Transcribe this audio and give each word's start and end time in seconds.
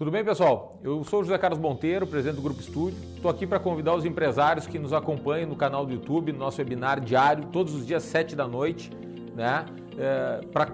Tudo 0.00 0.10
bem, 0.10 0.24
pessoal? 0.24 0.78
Eu 0.82 1.04
sou 1.04 1.22
José 1.22 1.36
Carlos 1.36 1.58
Monteiro, 1.58 2.06
presidente 2.06 2.36
do 2.36 2.40
Grupo 2.40 2.58
Estúdio. 2.58 2.96
Estou 3.16 3.30
aqui 3.30 3.46
para 3.46 3.60
convidar 3.60 3.94
os 3.94 4.06
empresários 4.06 4.66
que 4.66 4.78
nos 4.78 4.94
acompanham 4.94 5.46
no 5.46 5.54
canal 5.54 5.84
do 5.84 5.92
YouTube, 5.92 6.32
no 6.32 6.38
nosso 6.38 6.56
webinar 6.58 7.02
diário, 7.02 7.44
todos 7.52 7.74
os 7.74 7.86
dias, 7.86 8.02
7 8.04 8.34
da 8.34 8.48
noite, 8.48 8.90
né? 9.36 9.66
É, 9.98 10.40
para 10.50 10.72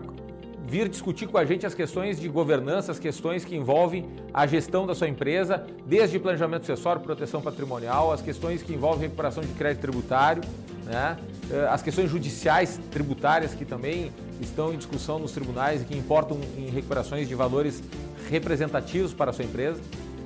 vir 0.64 0.88
discutir 0.88 1.26
com 1.26 1.36
a 1.38 1.44
gente 1.44 1.66
as 1.66 1.74
questões 1.74 2.20
de 2.20 2.28
governança, 2.28 2.92
as 2.92 3.00
questões 3.00 3.44
que 3.44 3.56
envolvem 3.56 4.08
a 4.32 4.46
gestão 4.46 4.86
da 4.86 4.94
sua 4.94 5.08
empresa, 5.08 5.66
desde 5.84 6.20
planejamento 6.20 6.62
acessório, 6.62 7.02
proteção 7.02 7.42
patrimonial, 7.42 8.12
as 8.12 8.22
questões 8.22 8.62
que 8.62 8.72
envolvem 8.72 9.08
recuperação 9.08 9.42
de 9.42 9.52
crédito 9.54 9.82
tributário, 9.82 10.44
né? 10.84 11.16
É, 11.50 11.66
as 11.66 11.82
questões 11.82 12.08
judiciais 12.08 12.80
tributárias 12.92 13.54
que 13.54 13.64
também 13.64 14.12
estão 14.40 14.72
em 14.72 14.76
discussão 14.76 15.18
nos 15.18 15.32
tribunais 15.32 15.82
e 15.82 15.84
que 15.84 15.98
importam 15.98 16.38
em 16.56 16.70
recuperações 16.70 17.26
de 17.26 17.34
valores 17.34 17.82
representativos 18.30 19.12
para 19.12 19.30
a 19.30 19.34
sua 19.34 19.44
empresa. 19.44 19.80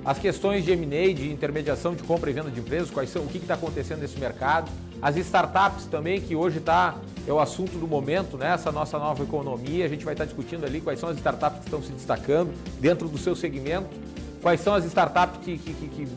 As 0.04 0.18
questões 0.18 0.64
de 0.64 0.72
M&A, 0.72 1.12
de 1.12 1.30
intermediação 1.30 1.94
de 1.94 2.02
compra 2.02 2.30
e 2.30 2.32
venda 2.32 2.50
de 2.50 2.58
empresas, 2.58 2.90
quais 2.90 3.10
são, 3.10 3.22
o 3.22 3.26
que 3.26 3.36
está 3.36 3.54
acontecendo 3.54 4.00
nesse 4.00 4.18
mercado. 4.18 4.70
As 5.02 5.16
startups 5.16 5.84
também, 5.86 6.20
que 6.20 6.34
hoje 6.34 6.58
está, 6.58 6.96
é 7.26 7.32
o 7.32 7.38
assunto 7.38 7.78
do 7.78 7.86
momento, 7.86 8.38
né? 8.38 8.52
essa 8.54 8.72
nossa 8.72 8.98
nova 8.98 9.22
economia. 9.22 9.84
A 9.84 9.88
gente 9.88 10.04
vai 10.04 10.14
estar 10.14 10.24
discutindo 10.24 10.64
ali 10.64 10.80
quais 10.80 10.98
são 10.98 11.10
as 11.10 11.16
startups 11.16 11.60
que 11.60 11.64
estão 11.66 11.82
se 11.82 11.92
destacando 11.92 12.52
dentro 12.80 13.08
do 13.08 13.18
seu 13.18 13.36
segmento, 13.36 13.88
quais 14.40 14.60
são 14.60 14.74
as 14.74 14.84
startups 14.86 15.40
que, 15.44 15.58
que, 15.58 15.74
que, 15.74 15.88
que 15.88 16.08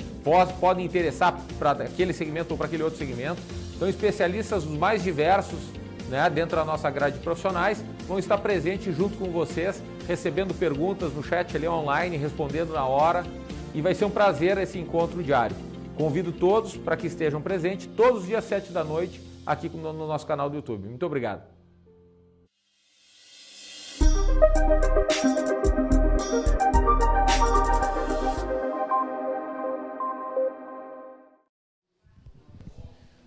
podem 0.60 0.86
interessar 0.86 1.38
para 1.60 1.72
aquele 1.72 2.14
segmento 2.14 2.54
ou 2.54 2.58
para 2.58 2.68
aquele 2.68 2.84
outro 2.84 2.98
segmento. 2.98 3.42
Então, 3.76 3.88
especialistas 3.90 4.64
dos 4.64 4.78
mais 4.78 5.04
diversos 5.04 5.60
né, 6.10 6.30
dentro 6.30 6.56
da 6.56 6.64
nossa 6.64 6.90
grade 6.90 7.18
de 7.18 7.24
profissionais 7.24 7.84
vão 8.08 8.20
estar 8.20 8.38
presentes 8.38 8.96
junto 8.96 9.18
com 9.18 9.32
vocês, 9.32 9.82
recebendo 10.08 10.54
perguntas 10.54 11.14
no 11.14 11.24
chat 11.24 11.56
ali 11.56 11.68
online, 11.68 12.18
respondendo 12.18 12.74
na 12.74 12.86
hora. 12.86 13.24
E 13.74 13.82
vai 13.82 13.96
ser 13.96 14.06
um 14.06 14.10
prazer 14.10 14.58
esse 14.58 14.78
encontro 14.78 15.24
diário. 15.24 15.56
Convido 15.96 16.32
todos 16.32 16.78
para 16.78 16.98
que 16.98 17.08
estejam 17.08 17.42
presentes 17.42 17.88
todos 17.96 18.22
os 18.22 18.28
dias 18.28 18.44
7 18.46 18.72
da 18.72 18.84
noite 18.84 19.22
aqui 19.46 19.70
no 19.70 19.94
nosso 19.94 20.26
canal 20.26 20.50
do 20.50 20.56
YouTube. 20.56 20.88
Muito 20.88 21.06
obrigado. 21.06 21.44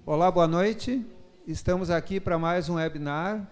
Olá, 0.05 0.31
boa 0.31 0.47
noite. 0.47 1.05
Estamos 1.47 1.91
aqui 1.91 2.19
para 2.21 2.39
mais 2.39 2.69
um 2.69 2.75
webinar, 2.75 3.47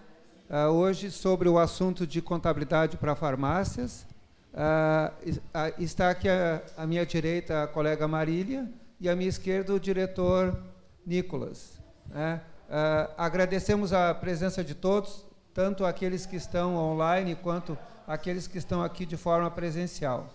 uh, 0.49 0.71
hoje 0.71 1.11
sobre 1.11 1.49
o 1.49 1.57
assunto 1.57 2.05
de 2.05 2.21
contabilidade 2.21 2.97
para 2.97 3.15
farmácias. 3.15 4.05
Uh, 4.53 5.39
está 5.77 6.09
aqui 6.09 6.27
à, 6.29 6.85
minha 6.85 7.05
direita 7.05 7.63
a 7.63 7.67
colega 7.67 8.07
Marília 8.07 8.69
e 8.99 9.09
à 9.09 9.15
minha 9.15 9.29
esquerda 9.29 9.73
o 9.73 9.79
diretor 9.79 10.57
Nicolas. 11.05 11.79
Né? 12.07 12.41
Uh, 12.67 13.11
agradecemos 13.17 13.93
a 13.93 14.13
presença 14.13 14.63
de 14.63 14.73
todos, 14.73 15.25
tanto 15.53 15.85
aqueles 15.85 16.25
que 16.25 16.35
estão 16.35 16.75
online 16.75 17.35
quanto 17.35 17.77
aqueles 18.07 18.47
que 18.47 18.57
estão 18.57 18.83
aqui 18.83 19.05
de 19.05 19.17
forma 19.17 19.49
presencial. 19.51 20.29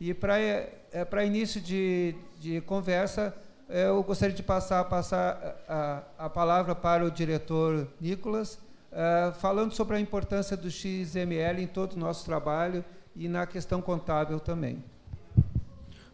E 0.00 0.12
para 0.12 0.38
é, 0.38 1.04
para 1.04 1.24
início 1.24 1.60
de, 1.60 2.14
de 2.38 2.60
conversa, 2.62 3.34
eu 3.68 4.02
gostaria 4.02 4.34
de 4.34 4.42
passar, 4.42 4.84
passar 4.84 5.58
a, 5.68 6.02
a, 6.18 6.26
a 6.26 6.30
palavra 6.30 6.74
para 6.74 7.04
o 7.04 7.10
diretor 7.10 7.88
Nicolas, 8.00 8.58
uh, 8.96 9.32
falando 9.34 9.72
sobre 9.72 9.96
a 9.96 10.00
importância 10.00 10.56
do 10.56 10.70
XML 10.70 11.62
em 11.62 11.66
todo 11.66 11.92
o 11.92 11.98
nosso 11.98 12.24
trabalho 12.24 12.82
e 13.14 13.28
na 13.28 13.46
questão 13.46 13.82
contábil 13.82 14.40
também. 14.40 14.82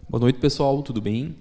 Boa 0.08 0.20
noite, 0.20 0.38
pessoal, 0.38 0.82
tudo 0.82 1.00
bem? 1.00 1.36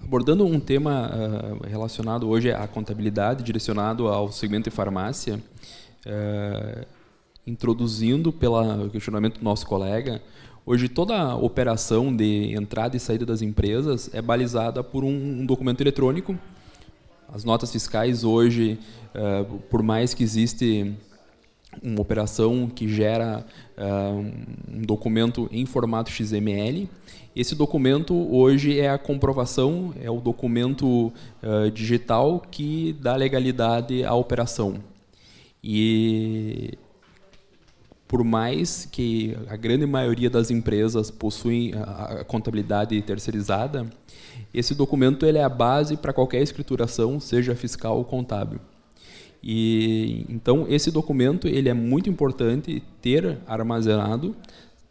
Abordando 0.00 0.44
um 0.44 0.60
tema 0.60 1.10
uh, 1.10 1.66
relacionado 1.66 2.28
hoje 2.28 2.52
à 2.52 2.68
contabilidade, 2.68 3.42
direcionado 3.42 4.08
ao 4.08 4.30
segmento 4.30 4.68
de 4.68 4.76
farmácia, 4.76 5.40
uh, 6.06 6.86
introduzindo 7.46 8.32
pelo 8.32 8.90
questionamento 8.90 9.38
do 9.38 9.44
nosso 9.44 9.66
colega, 9.66 10.20
Hoje 10.64 10.88
toda 10.88 11.20
a 11.20 11.34
operação 11.34 12.14
de 12.14 12.54
entrada 12.54 12.96
e 12.96 13.00
saída 13.00 13.26
das 13.26 13.42
empresas 13.42 14.08
é 14.14 14.22
balizada 14.22 14.82
por 14.84 15.02
um, 15.02 15.44
documento 15.44 15.80
eletrônico. 15.80 16.38
As 17.34 17.44
notas 17.44 17.72
fiscais 17.72 18.24
hoje, 18.24 18.78
uh, 19.14 19.58
por 19.70 19.82
mais 19.82 20.12
que 20.12 20.22
existe 20.22 20.94
uma 21.82 22.02
operação 22.02 22.68
que 22.68 22.86
gera 22.86 23.46
uh, 23.78 24.32
um 24.70 24.82
documento 24.82 25.48
em 25.50 25.64
formato 25.64 26.10
XML, 26.10 26.86
esse 27.34 27.54
documento 27.54 28.14
hoje 28.14 28.78
é 28.78 28.90
a 28.90 28.98
comprovação, 28.98 29.94
é 29.98 30.10
o 30.10 30.20
documento 30.20 31.10
uh, 31.42 31.70
digital 31.72 32.42
que 32.50 32.94
dá 33.00 33.16
legalidade 33.16 34.04
à 34.04 34.12
operação. 34.12 34.74
E 35.64 36.76
por 38.12 38.22
mais 38.22 38.86
que 38.92 39.34
a 39.48 39.56
grande 39.56 39.86
maioria 39.86 40.28
das 40.28 40.50
empresas 40.50 41.10
possuem 41.10 41.72
a 41.72 42.22
contabilidade 42.24 43.00
terceirizada, 43.00 43.86
esse 44.52 44.74
documento 44.74 45.24
ele 45.24 45.38
é 45.38 45.42
a 45.42 45.48
base 45.48 45.96
para 45.96 46.12
qualquer 46.12 46.42
escrituração, 46.42 47.18
seja 47.18 47.54
fiscal 47.54 47.96
ou 47.96 48.04
contábil. 48.04 48.60
E 49.42 50.26
então 50.28 50.66
esse 50.68 50.90
documento 50.90 51.48
ele 51.48 51.70
é 51.70 51.72
muito 51.72 52.10
importante 52.10 52.82
ter 53.00 53.38
armazenado, 53.46 54.36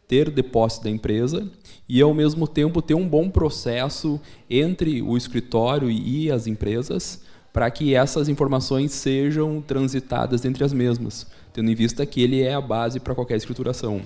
ter 0.07 0.31
depósito 0.31 0.85
da 0.85 0.89
empresa 0.89 1.47
e 1.87 2.01
ao 2.01 2.15
mesmo 2.15 2.47
tempo 2.47 2.81
ter 2.81 2.95
um 2.95 3.07
bom 3.07 3.29
processo 3.29 4.19
entre 4.49 4.99
o 4.99 5.15
escritório 5.15 5.91
e 5.91 6.31
as 6.31 6.47
empresas 6.47 7.21
para 7.53 7.69
que 7.69 7.93
essas 7.93 8.27
informações 8.27 8.93
sejam 8.93 9.61
transitadas 9.61 10.43
entre 10.43 10.63
as 10.63 10.73
mesmas 10.73 11.27
tendo 11.53 11.69
em 11.69 11.75
vista 11.75 12.05
que 12.05 12.21
ele 12.21 12.41
é 12.41 12.53
a 12.53 12.61
base 12.61 12.99
para 12.99 13.15
qualquer 13.15 13.37
escrituração. 13.37 14.01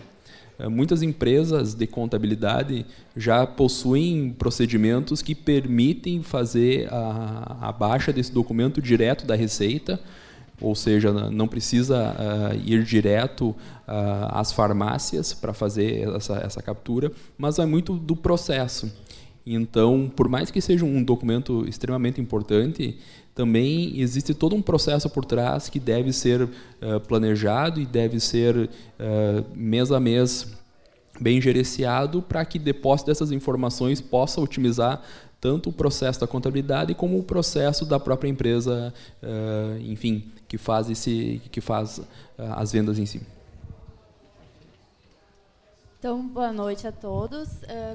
Eh, 0.58 0.68
muitas 0.68 1.02
empresas 1.02 1.74
de 1.74 1.86
contabilidade 1.86 2.86
já 3.16 3.46
possuem 3.46 4.34
procedimentos 4.38 5.22
que 5.22 5.36
permitem 5.36 6.24
fazer 6.24 6.88
a, 6.92 7.58
a 7.62 7.72
baixa 7.72 8.14
desse 8.14 8.32
documento 8.32 8.82
direto 8.82 9.26
da 9.26 9.36
Receita, 9.36 10.00
ou 10.62 10.74
seja, 10.74 11.12
não 11.12 11.50
precisa 11.50 12.16
uh, 12.16 12.62
ir 12.66 12.86
direto 12.86 13.50
uh, 13.50 13.56
às 14.30 14.54
farmácias 14.54 15.34
para 15.34 15.54
fazer 15.54 16.08
essa, 16.16 16.36
essa 16.38 16.62
captura, 16.62 17.12
mas 17.38 17.60
é 17.60 17.66
muito 17.66 17.94
do 17.94 18.16
processo. 18.16 18.90
Então, 19.46 20.10
por 20.16 20.30
mais 20.30 20.50
que 20.50 20.62
seja 20.62 20.86
um 20.86 21.04
documento 21.04 21.66
extremamente 21.68 22.22
importante, 22.22 22.98
também 23.36 24.00
existe 24.00 24.34
todo 24.34 24.56
um 24.56 24.62
processo 24.62 25.10
por 25.10 25.26
trás 25.26 25.68
que 25.68 25.78
deve 25.78 26.14
ser 26.14 26.44
uh, 26.44 27.00
planejado 27.06 27.82
e 27.82 27.86
deve 27.86 28.18
ser 28.18 28.56
uh, 28.56 28.70
mês 29.54 29.92
a 29.92 30.00
mês 30.00 30.58
bem 31.20 31.42
gerenciado 31.42 32.22
para 32.22 32.46
que 32.46 32.58
depósito 32.58 33.08
dessas 33.08 33.34
informações 33.34 34.00
possa 34.00 34.40
otimizar 34.40 35.02
tanto 35.42 35.70
o 35.70 35.74
processo 35.74 36.22
da 36.22 36.28
contabilidade 36.28 36.96
como 36.96 37.20
o 37.20 37.24
processo 37.24 37.86
da 37.86 38.00
própria 38.00 38.30
empresa, 38.30 38.94
uh, 39.22 39.82
enfim, 39.82 40.32
que 40.48 40.58
faz 40.58 40.90
esse, 40.90 41.42
que 41.52 41.60
faz 41.60 42.02
as 42.38 42.72
vendas 42.72 42.98
em 42.98 43.06
si. 43.06 43.22
Então, 46.00 46.26
boa 46.28 46.54
noite 46.54 46.88
a 46.88 46.92
todos. 46.92 47.50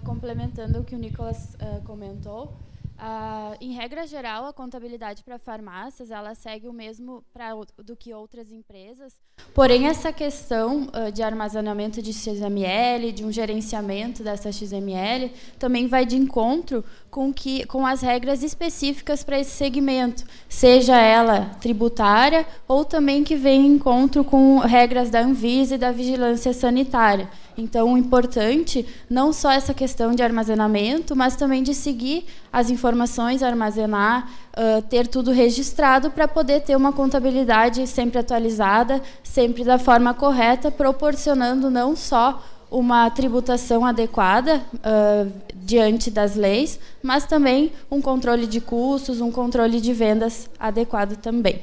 complementando 0.05 0.81
o 0.81 0.85
que 0.85 0.95
o 0.95 0.99
Nicolas 0.99 1.57
comentou, 1.85 2.53
Uh, 3.01 3.57
em 3.63 3.73
regra 3.73 4.07
geral, 4.07 4.45
a 4.45 4.53
contabilidade 4.53 5.25
para 5.25 5.39
farmácias 5.39 6.11
ela 6.11 6.35
segue 6.35 6.69
o 6.69 6.73
mesmo 6.73 7.25
pra, 7.33 7.53
do 7.83 7.97
que 7.97 8.13
outras 8.13 8.53
empresas. 8.53 9.15
Porém, 9.55 9.87
essa 9.87 10.13
questão 10.13 10.83
uh, 10.89 11.11
de 11.11 11.23
armazenamento 11.23 12.03
de 12.03 12.13
XML, 12.13 13.11
de 13.11 13.25
um 13.25 13.33
gerenciamento 13.33 14.23
dessa 14.23 14.53
XML, 14.53 15.33
também 15.59 15.87
vai 15.87 16.05
de 16.05 16.15
encontro 16.15 16.85
com, 17.11 17.33
que, 17.33 17.65
com 17.65 17.87
as 17.87 18.03
regras 18.03 18.43
específicas 18.43 19.25
para 19.25 19.41
esse 19.41 19.53
segmento, 19.53 20.25
seja 20.47 21.01
ela 21.01 21.47
tributária 21.59 22.47
ou 22.69 22.85
também 22.85 23.25
que 23.25 23.35
vem 23.35 23.67
em 23.67 23.75
encontro 23.77 24.23
com 24.23 24.59
regras 24.59 25.09
da 25.09 25.21
Anvisa 25.21 25.77
e 25.77 25.79
da 25.79 25.91
vigilância 25.91 26.53
sanitária. 26.53 27.31
Então, 27.61 27.93
o 27.93 27.99
importante 27.99 28.87
não 29.09 29.33
só 29.33 29.53
essa 29.53 29.75
questão 29.75 30.15
de 30.15 30.23
armazenamento, 30.23 31.15
mas 31.15 31.37
também 31.37 31.63
de 31.63 31.75
seguir 31.75 32.25
as 32.53 32.71
informações, 32.71 33.43
armazenar, 33.43 34.31
uh, 34.57 34.83
ter 34.83 35.07
tudo 35.07 35.31
registrado 35.31 36.11
para 36.11 36.27
poder 36.27 36.63
ter 36.63 36.75
uma 36.75 36.93
contabilidade 36.93 37.87
sempre 37.87 38.19
atualizada, 38.19 39.03
sempre 39.23 39.63
da 39.63 39.79
forma 39.79 40.15
correta, 40.15 40.71
proporcionando 40.71 41.71
não 41.71 41.95
só 41.95 42.43
uma 42.71 43.11
tributação 43.11 43.85
adequada 43.85 44.63
uh, 44.75 45.31
diante 45.55 46.11
das 46.11 46.37
leis, 46.37 46.79
mas 47.03 47.27
também 47.27 47.73
um 47.91 48.01
controle 48.01 48.47
de 48.47 48.61
custos, 48.61 49.21
um 49.21 49.31
controle 49.31 49.81
de 49.81 49.93
vendas 49.93 50.49
adequado 50.59 51.17
também. 51.17 51.61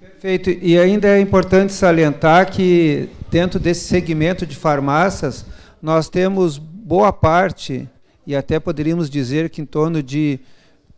Perfeito. 0.00 0.50
E 0.50 0.78
ainda 0.78 1.08
é 1.08 1.20
importante 1.20 1.72
salientar 1.72 2.50
que 2.50 3.08
dentro 3.32 3.58
desse 3.58 3.86
segmento 3.86 4.44
de 4.44 4.54
farmácias, 4.54 5.46
nós 5.80 6.10
temos 6.10 6.58
boa 6.58 7.10
parte, 7.10 7.88
e 8.26 8.36
até 8.36 8.60
poderíamos 8.60 9.08
dizer 9.08 9.48
que 9.48 9.62
em 9.62 9.64
torno 9.64 10.02
de, 10.02 10.38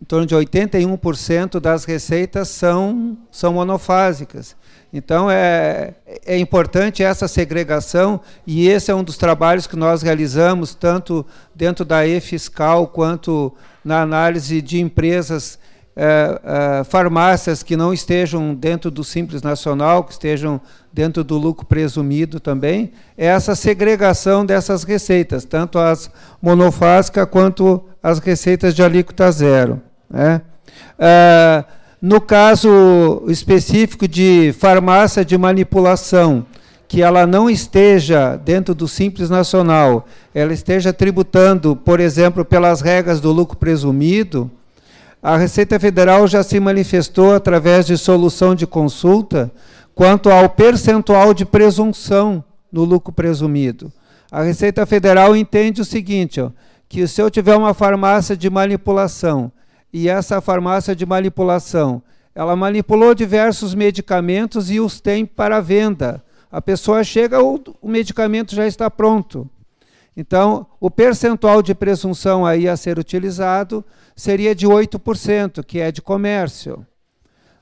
em 0.02 0.04
torno 0.04 0.26
de 0.26 0.34
81% 0.34 1.60
das 1.60 1.84
receitas 1.84 2.48
são, 2.48 3.16
são 3.30 3.52
monofásicas. 3.52 4.56
Então 4.92 5.30
é, 5.30 5.94
é 6.26 6.36
importante 6.36 7.04
essa 7.04 7.28
segregação 7.28 8.20
e 8.44 8.66
esse 8.66 8.90
é 8.90 8.94
um 8.94 9.04
dos 9.04 9.16
trabalhos 9.16 9.68
que 9.68 9.76
nós 9.76 10.02
realizamos 10.02 10.74
tanto 10.74 11.24
dentro 11.54 11.84
da 11.84 12.04
e-fiscal 12.04 12.88
quanto 12.88 13.54
na 13.84 14.02
análise 14.02 14.60
de 14.60 14.80
empresas, 14.80 15.56
é, 15.94 16.40
é, 16.80 16.84
farmácias 16.84 17.62
que 17.62 17.76
não 17.76 17.92
estejam 17.92 18.52
dentro 18.54 18.90
do 18.90 19.04
Simples 19.04 19.40
Nacional, 19.40 20.02
que 20.02 20.12
estejam 20.12 20.60
dentro 20.94 21.24
do 21.24 21.36
lucro 21.36 21.66
presumido 21.66 22.38
também, 22.38 22.92
é 23.18 23.26
essa 23.26 23.56
segregação 23.56 24.46
dessas 24.46 24.84
receitas, 24.84 25.44
tanto 25.44 25.76
as 25.76 26.08
monofásicas 26.40 27.26
quanto 27.28 27.82
as 28.00 28.20
receitas 28.20 28.72
de 28.72 28.82
alíquota 28.82 29.30
zero. 29.32 29.82
Né? 30.08 30.40
É, 30.96 31.64
no 32.00 32.20
caso 32.20 33.24
específico 33.26 34.06
de 34.06 34.54
farmácia 34.56 35.24
de 35.24 35.36
manipulação, 35.36 36.46
que 36.86 37.02
ela 37.02 37.26
não 37.26 37.50
esteja 37.50 38.36
dentro 38.36 38.72
do 38.72 38.86
Simples 38.86 39.28
Nacional, 39.28 40.06
ela 40.32 40.52
esteja 40.52 40.92
tributando, 40.92 41.74
por 41.74 41.98
exemplo, 41.98 42.44
pelas 42.44 42.80
regras 42.80 43.20
do 43.20 43.32
lucro 43.32 43.56
presumido, 43.56 44.48
a 45.20 45.36
Receita 45.36 45.80
Federal 45.80 46.28
já 46.28 46.42
se 46.44 46.60
manifestou 46.60 47.34
através 47.34 47.84
de 47.84 47.98
solução 47.98 48.54
de 48.54 48.66
consulta 48.66 49.50
quanto 49.94 50.30
ao 50.30 50.48
percentual 50.48 51.32
de 51.32 51.44
presunção 51.44 52.44
no 52.70 52.84
lucro 52.84 53.12
presumido. 53.12 53.92
A 54.30 54.42
Receita 54.42 54.84
Federal 54.84 55.36
entende 55.36 55.80
o 55.80 55.84
seguinte, 55.84 56.40
ó, 56.40 56.50
que 56.88 57.06
se 57.06 57.22
eu 57.22 57.30
tiver 57.30 57.56
uma 57.56 57.72
farmácia 57.72 58.36
de 58.36 58.50
manipulação 58.50 59.52
e 59.92 60.08
essa 60.08 60.40
farmácia 60.40 60.94
de 60.94 61.06
manipulação, 61.06 62.02
ela 62.34 62.56
manipulou 62.56 63.14
diversos 63.14 63.74
medicamentos 63.74 64.70
e 64.70 64.80
os 64.80 65.00
tem 65.00 65.24
para 65.24 65.60
venda. 65.60 66.22
A 66.50 66.60
pessoa 66.60 67.04
chega, 67.04 67.42
o, 67.42 67.60
o 67.80 67.88
medicamento 67.88 68.54
já 68.54 68.66
está 68.66 68.90
pronto. 68.90 69.48
Então, 70.16 70.66
o 70.80 70.90
percentual 70.90 71.62
de 71.62 71.74
presunção 71.74 72.44
aí 72.44 72.68
a 72.68 72.76
ser 72.76 72.98
utilizado 72.98 73.84
seria 74.16 74.54
de 74.54 74.66
8%, 74.66 75.64
que 75.64 75.80
é 75.80 75.90
de 75.90 76.02
comércio. 76.02 76.84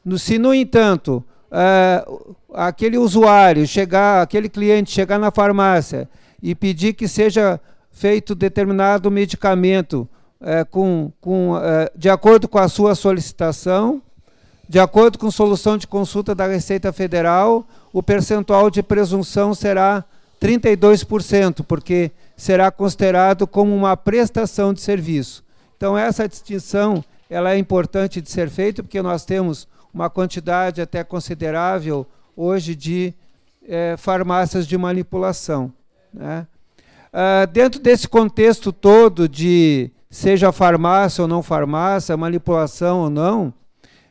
No, 0.05 0.19
se, 0.19 0.39
no 0.39 0.53
entanto, 0.53 1.25
uh, 1.53 2.37
aquele 2.53 2.99
usuário 2.99 3.67
chegar, 3.67 4.23
aquele 4.23 4.49
cliente 4.49 4.91
chegar 4.91 5.19
na 5.19 5.31
farmácia 5.31 6.09
e 6.43 6.55
pedir 6.55 6.95
que 6.95 7.07
seja 7.07 7.61
feito 7.91 8.35
determinado 8.35 9.11
medicamento 9.11 10.09
é, 10.41 10.65
com, 10.65 11.13
com, 11.21 11.57
é, 11.57 11.91
de 11.95 12.11
acordo 12.11 12.49
com 12.49 12.59
a 12.59 12.69
sua 12.69 12.97
solicitação, 12.97 14.03
de 14.69 14.81
acordo 14.81 15.19
com 15.19 15.31
solução 15.31 15.77
de 15.77 15.87
consulta 15.87 16.35
da 16.35 16.47
Receita 16.47 16.93
Federal, 16.93 17.65
o 17.93 18.03
percentual 18.03 18.71
de 18.71 18.83
presunção 18.83 19.55
será 19.55 20.05
32%, 20.41 21.65
porque 21.65 22.11
será 22.37 22.73
considerado 22.73 23.47
como 23.47 23.75
uma 23.75 23.97
prestação 23.97 24.73
de 24.73 24.81
serviço. 24.81 25.45
Então 25.77 25.97
essa 25.97 26.29
distinção 26.29 27.05
ela 27.31 27.53
é 27.53 27.59
importante 27.59 28.21
de 28.21 28.31
ser 28.31 28.51
feita, 28.51 28.83
porque 28.83 29.01
nós 29.01 29.25
temos 29.25 29.69
uma 29.93 30.09
quantidade 30.09 30.81
até 30.81 31.05
considerável 31.05 32.07
hoje 32.37 32.75
de 32.75 33.15
é, 33.67 33.97
farmácias 33.97 34.67
de 34.67 34.77
manipulação. 34.77 35.73
Né? 36.13 36.47
Ah, 37.13 37.47
dentro 37.47 37.79
desse 37.79 38.09
contexto 38.09 38.73
todo 38.73 39.29
de 39.29 39.91
seja 40.09 40.51
farmácia 40.51 41.23
ou 41.23 41.29
não 41.29 41.43
farmácia, 41.43 42.17
manipulação 42.17 43.01
ou 43.01 43.11
não, 43.11 43.53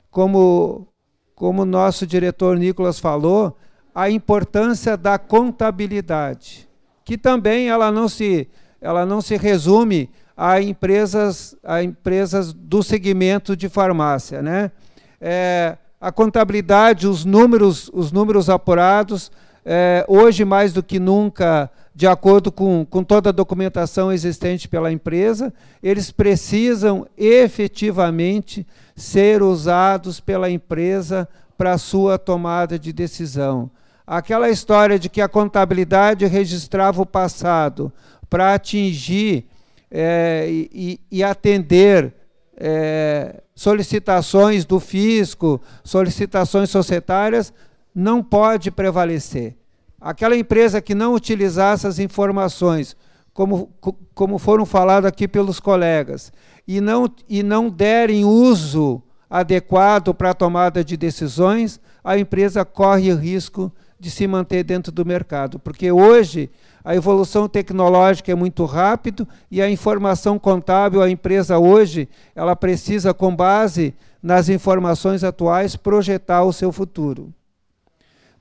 como 0.10 0.88
como 1.36 1.66
nosso 1.66 2.06
diretor 2.06 2.56
Nicolas 2.56 3.00
falou, 3.00 3.58
a 3.96 4.12
importância 4.12 4.96
da 4.96 5.18
contabilidade, 5.18 6.70
que 7.04 7.18
também 7.18 7.68
ela 7.68 7.92
não 7.92 8.08
se 8.08 8.48
ela 8.80 9.08
não 9.08 9.22
se 9.22 9.36
resume 9.38 10.08
a 10.38 10.62
empresas 10.62 11.56
a 11.64 11.82
empresas 11.82 12.54
do 12.54 12.84
segmento 12.84 13.56
de 13.58 13.68
farmácia, 13.68 14.44
né? 14.44 14.72
É, 15.22 15.78
a 16.00 16.12
contabilidade, 16.12 17.08
os 17.08 17.24
números 17.24 17.90
os 17.94 18.12
números 18.12 18.50
apurados, 18.50 19.32
é, 19.64 20.04
hoje 20.08 20.44
mais 20.44 20.74
do 20.74 20.82
que 20.82 21.00
nunca 21.00 21.70
de 21.94 22.08
acordo 22.08 22.52
com, 22.52 22.86
com 22.86 23.04
toda 23.04 23.30
a 23.30 23.34
documentação 23.34 24.12
existente 24.12 24.68
pela 24.68 24.92
empresa, 24.92 25.54
eles 25.84 26.10
precisam 26.10 27.06
efetivamente 27.18 28.66
ser 28.96 29.44
usados 29.44 30.20
pela 30.20 30.50
empresa 30.50 31.28
para 31.58 31.74
a 31.74 31.78
sua 31.78 32.18
tomada 32.18 32.80
de 32.80 32.94
decisão. 32.94 33.70
Aquela 34.08 34.50
história 34.50 34.98
de 34.98 35.10
que 35.10 35.22
a 35.22 35.28
contabilidade 35.28 36.26
registrava 36.26 37.02
o 37.02 37.06
passado 37.06 37.94
para 38.30 38.54
atingir 38.54 39.46
é, 39.92 40.48
e, 40.50 41.00
e, 41.12 41.24
atender 41.24 42.14
é, 42.58 43.44
solicitações 43.62 44.66
do 44.66 44.80
fisco, 44.80 45.62
solicitações 45.84 46.72
societárias, 46.72 47.54
não 47.94 48.24
pode 48.24 48.72
prevalecer 48.72 49.56
aquela 50.00 50.36
empresa 50.36 50.82
que 50.82 50.96
não 50.96 51.14
utilizasse 51.14 51.86
as 51.86 52.00
informações, 52.00 52.98
como, 53.36 53.72
como 54.16 54.40
foram 54.40 54.66
faladas 54.66 55.08
aqui 55.08 55.28
pelos 55.28 55.60
colegas, 55.60 56.34
e 56.68 56.82
não, 56.82 57.06
e 57.30 57.44
não 57.44 57.70
derem 57.70 58.26
uso 58.26 59.00
adequado 59.30 60.12
para 60.12 60.32
a 60.32 60.34
tomada 60.34 60.84
de 60.84 60.98
decisões, 60.98 61.80
a 62.04 62.18
empresa 62.18 62.66
corre 62.66 63.14
o 63.14 63.16
risco 63.16 63.72
de 64.00 64.10
se 64.10 64.26
manter 64.26 64.64
dentro 64.64 64.92
do 64.92 65.06
mercado. 65.06 65.60
Porque 65.60 65.92
hoje 65.92 66.50
a 66.84 66.96
evolução 66.96 67.48
tecnológica 67.48 68.32
é 68.32 68.36
muito 68.36 68.66
rápida 68.66 69.28
e 69.50 69.62
a 69.62 69.70
informação 69.70 70.40
contábil, 70.40 71.02
a 71.02 71.10
empresa 71.10 71.60
hoje, 71.60 72.10
ela 72.36 72.56
precisa, 72.56 73.14
com 73.14 73.36
base 73.36 73.94
nas 74.22 74.50
informações 74.50 75.24
atuais, 75.24 75.76
projetar 75.76 76.44
o 76.44 76.54
seu 76.54 76.72
futuro. 76.72 77.34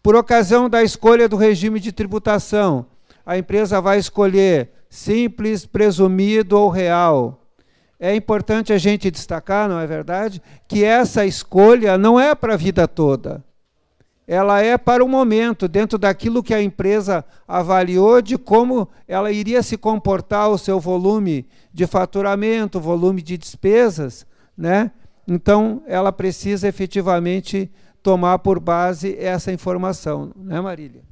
Por 0.02 0.16
ocasião 0.16 0.68
da 0.68 0.82
escolha 0.82 1.28
do 1.28 1.36
regime 1.36 1.78
de 1.78 1.92
tributação, 1.92 2.86
a 3.24 3.36
empresa 3.36 3.80
vai 3.80 3.98
escolher 3.98 4.70
simples, 4.88 5.66
presumido 5.66 6.58
ou 6.58 6.70
real. 6.70 7.46
É 7.98 8.14
importante 8.14 8.72
a 8.72 8.78
gente 8.78 9.10
destacar, 9.10 9.68
não 9.68 9.78
é 9.78 9.86
verdade, 9.86 10.40
que 10.66 10.82
essa 10.82 11.26
escolha 11.26 11.98
não 11.98 12.18
é 12.18 12.34
para 12.34 12.54
a 12.54 12.56
vida 12.56 12.88
toda. 12.88 13.44
Ela 14.32 14.62
é 14.62 14.78
para 14.78 15.04
o 15.04 15.08
momento, 15.08 15.66
dentro 15.66 15.98
daquilo 15.98 16.40
que 16.40 16.54
a 16.54 16.62
empresa 16.62 17.24
avaliou 17.48 18.22
de 18.22 18.38
como 18.38 18.88
ela 19.08 19.32
iria 19.32 19.60
se 19.60 19.76
comportar 19.76 20.48
o 20.48 20.56
seu 20.56 20.78
volume 20.78 21.48
de 21.74 21.84
faturamento, 21.84 22.78
volume 22.78 23.22
de 23.22 23.36
despesas, 23.36 24.24
né? 24.56 24.92
Então, 25.26 25.82
ela 25.84 26.12
precisa 26.12 26.68
efetivamente 26.68 27.68
tomar 28.04 28.38
por 28.38 28.60
base 28.60 29.16
essa 29.18 29.50
informação, 29.50 30.30
né, 30.36 30.60
Marília? 30.60 31.02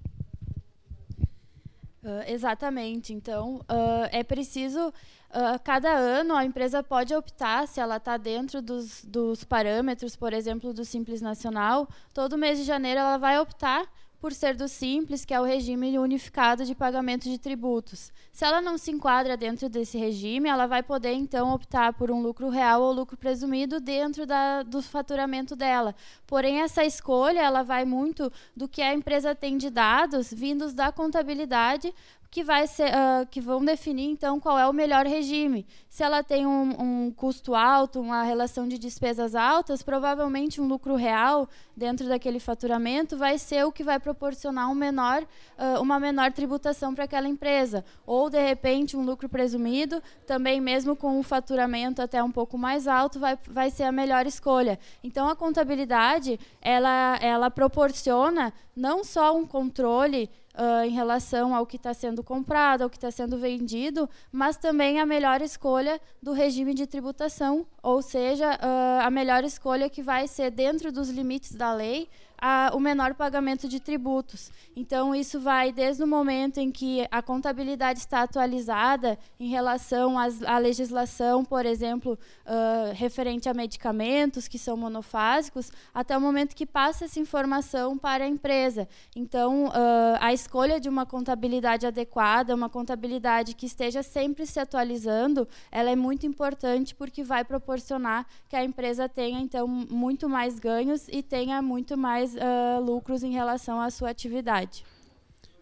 Uh, 2.08 2.24
exatamente. 2.26 3.12
Então, 3.12 3.56
uh, 3.56 4.08
é 4.10 4.24
preciso, 4.24 4.88
uh, 4.88 5.62
cada 5.62 5.90
ano, 5.90 6.34
a 6.34 6.42
empresa 6.42 6.82
pode 6.82 7.14
optar, 7.14 7.68
se 7.68 7.80
ela 7.80 7.98
está 7.98 8.16
dentro 8.16 8.62
dos, 8.62 9.04
dos 9.04 9.44
parâmetros, 9.44 10.16
por 10.16 10.32
exemplo, 10.32 10.72
do 10.72 10.86
Simples 10.86 11.20
Nacional, 11.20 11.86
todo 12.14 12.38
mês 12.38 12.58
de 12.58 12.64
janeiro 12.64 12.98
ela 12.98 13.18
vai 13.18 13.38
optar 13.38 13.86
por 14.20 14.32
ser 14.32 14.56
do 14.56 14.66
Simples, 14.66 15.25
que 15.25 15.32
é 15.32 15.40
o 15.40 15.44
regime 15.44 15.98
unificado 15.98 16.64
de 16.64 16.75
pagamento 16.75 17.25
de 17.25 17.38
tributos. 17.38 18.12
Se 18.32 18.44
ela 18.44 18.60
não 18.60 18.76
se 18.76 18.90
enquadra 18.90 19.37
dentro 19.37 19.68
desse 19.68 19.96
regime, 19.96 20.48
ela 20.48 20.66
vai 20.66 20.82
poder 20.82 21.12
então 21.12 21.52
optar 21.52 21.92
por 21.92 22.10
um 22.10 22.20
lucro 22.20 22.48
real 22.48 22.82
ou 22.82 22.92
lucro 22.92 23.16
presumido 23.16 23.80
dentro 23.80 24.26
da, 24.26 24.62
do 24.62 24.82
faturamento 24.82 25.54
dela. 25.54 25.94
Porém, 26.26 26.60
essa 26.60 26.84
escolha 26.84 27.40
ela 27.40 27.62
vai 27.62 27.84
muito 27.84 28.32
do 28.56 28.68
que 28.68 28.82
a 28.82 28.92
empresa 28.92 29.34
tem 29.34 29.56
de 29.56 29.70
dados 29.70 30.32
vindos 30.32 30.75
da 30.75 30.90
contabilidade 30.90 31.94
que, 32.30 32.44
vai 32.44 32.66
ser, 32.66 32.90
uh, 32.90 33.26
que 33.30 33.40
vão 33.40 33.64
definir 33.64 34.11
então 34.11 34.38
qual 34.38 34.58
é 34.58 34.68
o 34.68 34.73
melhor 34.73 35.06
regime. 35.06 35.66
Se 35.88 36.02
ela 36.02 36.23
tem 36.23 36.47
um, 36.47 37.06
um, 37.06 37.11
custo 37.11 37.54
alto, 37.54 38.00
uma 38.00 38.23
relação 38.23 38.68
de 38.68 38.78
despesas 38.78 39.35
altas, 39.35 39.82
provavelmente 39.82 40.61
um 40.61 40.68
lucro 40.68 40.94
real 40.94 41.49
dentro 41.75 42.06
daquele 42.06 42.38
faturamento 42.38 43.16
vai 43.16 43.38
ser 43.38 43.64
o 43.64 43.73
que 43.73 43.82
vai 43.82 43.99
proporcionar 43.99 44.70
um 44.70 44.75
menor, 44.75 45.23
uh, 45.23 45.80
uma 45.80 45.99
menor 45.99 46.30
tributação 46.32 46.94
para 46.94 47.04
aquela 47.04 47.28
empresa. 47.28 47.85
Ou, 48.06 48.28
de 48.28 48.40
repente, 48.40 48.97
um 48.97 49.04
lucro 49.04 49.28
presumido, 49.28 50.02
também 50.26 50.61
mesmo 50.61 50.94
com 50.94 51.18
um 51.18 51.23
faturamento 51.23 52.02
até 52.02 52.23
um 52.23 52.30
pouco 52.30 52.58
mais 52.58 52.87
alto, 52.87 53.18
vai, 53.18 53.38
vai 53.49 53.70
ser 53.70 53.85
a 53.85 53.92
melhor 53.92 54.26
escolha. 54.26 54.78
Então, 55.02 55.28
a 55.28 55.35
contabilidade, 55.35 56.38
ela, 56.61 57.18
ela 57.23 57.50
proporciona 57.50 58.52
não 58.76 59.02
só 59.02 59.37
um 59.37 59.47
controle 59.47 60.30
uh, 60.58 60.84
em 60.84 60.90
relação 60.90 61.54
ao 61.54 61.64
que 61.64 61.76
está 61.76 61.94
sendo 61.94 62.22
comprado, 62.22 62.82
ao 62.82 62.90
que 62.90 62.96
está 62.96 63.10
sendo 63.10 63.38
vendido, 63.38 64.10
mas 64.32 64.56
também 64.56 65.00
a 65.00 65.06
melhor 65.06 65.40
escolha 65.40 66.00
do 66.22 66.32
regime 66.32 66.74
de 66.74 66.86
tributação, 66.86 67.64
ou 67.82 68.02
seja, 68.02 68.50
uh, 68.54 69.06
a 69.06 69.10
melhor 69.10 69.44
escolha 69.44 69.88
que 69.88 70.02
vai 70.02 70.26
ser 70.26 70.50
dentro 70.50 70.90
dos 70.90 71.08
limites 71.08 71.54
da 71.54 71.72
lei 71.72 72.08
a, 72.40 72.71
o 72.73 72.80
menor 72.80 73.14
pagamento 73.14 73.68
de 73.68 73.80
tributos. 73.80 74.50
Então, 74.76 75.14
isso 75.14 75.40
vai 75.40 75.73
desde 75.73 76.02
o 76.02 76.07
momento 76.07 76.59
em 76.59 76.71
que 76.71 77.07
a 77.11 77.21
contabilidade 77.21 77.99
está 77.99 78.23
atualizada 78.23 79.18
em 79.38 79.49
relação 79.49 80.18
às, 80.18 80.40
à 80.42 80.57
legislação, 80.59 81.45
por 81.45 81.66
exemplo, 81.66 82.18
uh, 82.47 82.95
referente 82.95 83.49
a 83.49 83.54
medicamentos 83.54 84.47
que 84.47 84.59
são 84.59 84.76
monofásicos, 84.76 85.73
até 85.92 86.16
o 86.16 86.21
momento 86.21 86.54
que 86.54 86.64
passa 86.64 87.07
essa 87.07 87.18
informação 87.18 87.99
para 87.99 88.25
a 88.25 88.28
empresa. 88.28 88.88
Então, 89.16 89.66
uh, 89.66 89.73
a 90.21 90.33
escolha 90.33 90.78
de 90.78 90.88
uma 90.88 91.04
contabilidade 91.04 91.87
adequada, 91.87 92.54
uma 92.54 92.68
contabilidade 92.68 93.54
que 93.54 93.66
esteja 93.66 94.02
sempre 94.02 94.47
se 94.47 94.61
atualizando, 94.61 95.49
ela 95.73 95.90
é 95.90 95.97
muito 95.97 96.26
importante 96.26 96.95
porque 96.95 97.25
vai 97.25 97.45
proporcionar 97.45 98.26
que 98.49 98.54
a 98.54 98.62
empresa 98.62 99.09
tenha, 99.09 99.40
então, 99.40 99.66
muito 99.66 100.28
mais 100.28 100.59
ganhos 100.59 101.09
e 101.09 101.23
tenha 101.23 101.61
muito 101.61 101.97
mais 101.97 102.27
mais 102.28 102.35
uh, 102.35 102.85
lucros 102.85 103.23
em 103.23 103.32
relação 103.32 103.80
à 103.80 103.90
sua 103.90 104.11
atividade. 104.11 104.85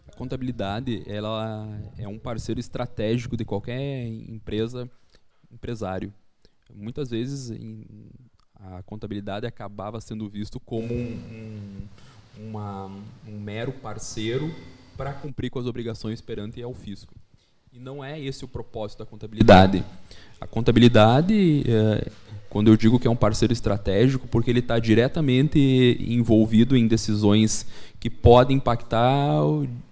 A 0.07 0.15
contabilidade 0.15 1.03
ela 1.05 1.67
é 1.97 2.07
um 2.07 2.17
parceiro 2.17 2.59
estratégico 2.59 3.37
de 3.37 3.45
qualquer 3.45 4.05
empresa, 4.07 4.89
empresário. 5.51 6.13
Muitas 6.73 7.09
vezes 7.09 7.51
em, 7.51 7.85
a 8.55 8.81
contabilidade 8.83 9.45
acabava 9.45 10.01
sendo 10.01 10.27
visto 10.29 10.59
como 10.59 10.93
um, 10.93 11.87
um, 12.37 12.47
uma, 12.49 12.85
um 13.27 13.39
mero 13.39 13.71
parceiro 13.71 14.53
para 14.97 15.13
cumprir 15.13 15.49
com 15.49 15.59
as 15.59 15.65
obrigações 15.65 16.19
perante 16.21 16.61
ao 16.61 16.73
fisco. 16.73 17.13
E 17.71 17.79
não 17.79 18.03
é 18.03 18.19
esse 18.19 18.43
o 18.43 18.47
propósito 18.47 18.99
da 18.99 19.05
contabilidade. 19.05 19.83
A 20.41 20.47
contabilidade 20.47 21.63
é, 21.69 22.09
quando 22.49 22.69
eu 22.69 22.77
digo 22.77 22.99
que 22.99 23.07
é 23.07 23.11
um 23.11 23.15
parceiro 23.15 23.53
estratégico, 23.53 24.27
porque 24.27 24.49
ele 24.49 24.59
está 24.59 24.79
diretamente 24.79 25.97
envolvido 26.07 26.75
em 26.75 26.87
decisões 26.87 27.65
que 27.99 28.09
podem 28.09 28.57
impactar 28.57 29.41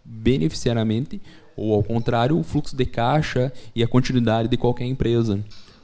beneficiariamente 0.04 1.22
ou, 1.56 1.74
ao 1.74 1.84
contrário, 1.84 2.38
o 2.38 2.44
fluxo 2.44 2.76
de 2.76 2.86
caixa 2.86 3.52
e 3.76 3.84
a 3.84 3.88
continuidade 3.88 4.50
de 4.50 4.58
qualquer 4.58 4.86
empresa. 4.86 5.40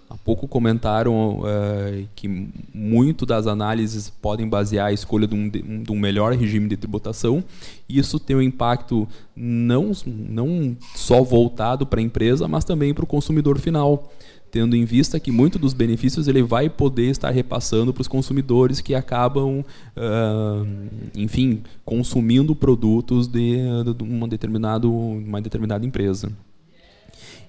Há 0.09 0.17
pouco 0.17 0.45
comentaram 0.45 1.39
uh, 1.39 2.07
que 2.13 2.27
muito 2.73 3.25
das 3.25 3.47
análises 3.47 4.09
podem 4.09 4.45
basear 4.45 4.87
a 4.87 4.91
escolha 4.91 5.25
de 5.25 5.33
um, 5.33 5.49
de 5.49 5.89
um 5.89 5.97
melhor 5.97 6.33
regime 6.33 6.67
de 6.67 6.75
tributação. 6.75 7.41
Isso 7.87 8.19
tem 8.19 8.35
um 8.35 8.41
impacto 8.41 9.07
não, 9.33 9.93
não 10.05 10.75
só 10.95 11.23
voltado 11.23 11.85
para 11.85 12.01
a 12.01 12.03
empresa, 12.03 12.45
mas 12.45 12.65
também 12.65 12.93
para 12.93 13.05
o 13.05 13.07
consumidor 13.07 13.57
final 13.57 14.11
tendo 14.51 14.75
em 14.75 14.84
vista 14.84 15.20
que 15.20 15.31
muito 15.31 15.58
dos 15.58 15.74
benefícios 15.74 16.27
ele 16.27 16.43
vai 16.43 16.70
poder 16.70 17.10
estar 17.10 17.31
repassando 17.31 17.93
para 17.93 18.01
os 18.01 18.08
consumidores 18.08 18.81
que 18.81 18.93
acabam, 18.93 19.60
uh, 19.62 20.67
enfim, 21.15 21.63
consumindo 21.86 22.55
produtos 22.55 23.27
de, 23.27 23.58
de 23.96 24.03
uma, 24.03 24.27
determinado, 24.27 24.91
uma 24.91 25.41
determinada 25.41 25.86
empresa. 25.86 26.31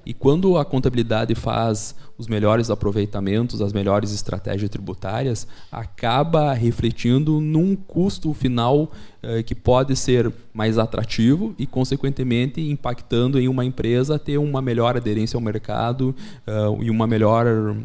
E 0.04 0.12
quando 0.12 0.56
a 0.56 0.64
contabilidade 0.64 1.34
faz 1.34 1.94
os 2.18 2.26
melhores 2.28 2.70
aproveitamentos, 2.70 3.60
as 3.60 3.72
melhores 3.72 4.12
estratégias 4.12 4.70
tributárias, 4.70 5.46
acaba 5.70 6.52
refletindo 6.52 7.40
num 7.40 7.74
custo 7.74 8.32
final 8.32 8.90
eh, 9.22 9.42
que 9.42 9.54
pode 9.54 9.96
ser 9.96 10.32
mais 10.52 10.78
atrativo 10.78 11.54
e, 11.58 11.66
consequentemente, 11.66 12.60
impactando 12.60 13.38
em 13.40 13.48
uma 13.48 13.64
empresa 13.64 14.18
ter 14.18 14.38
uma 14.38 14.60
melhor 14.60 14.96
aderência 14.96 15.36
ao 15.36 15.40
mercado 15.40 16.14
uh, 16.46 16.82
e, 16.82 16.90
uma 16.90 17.06
melhor, 17.06 17.46
uh, 17.46 17.76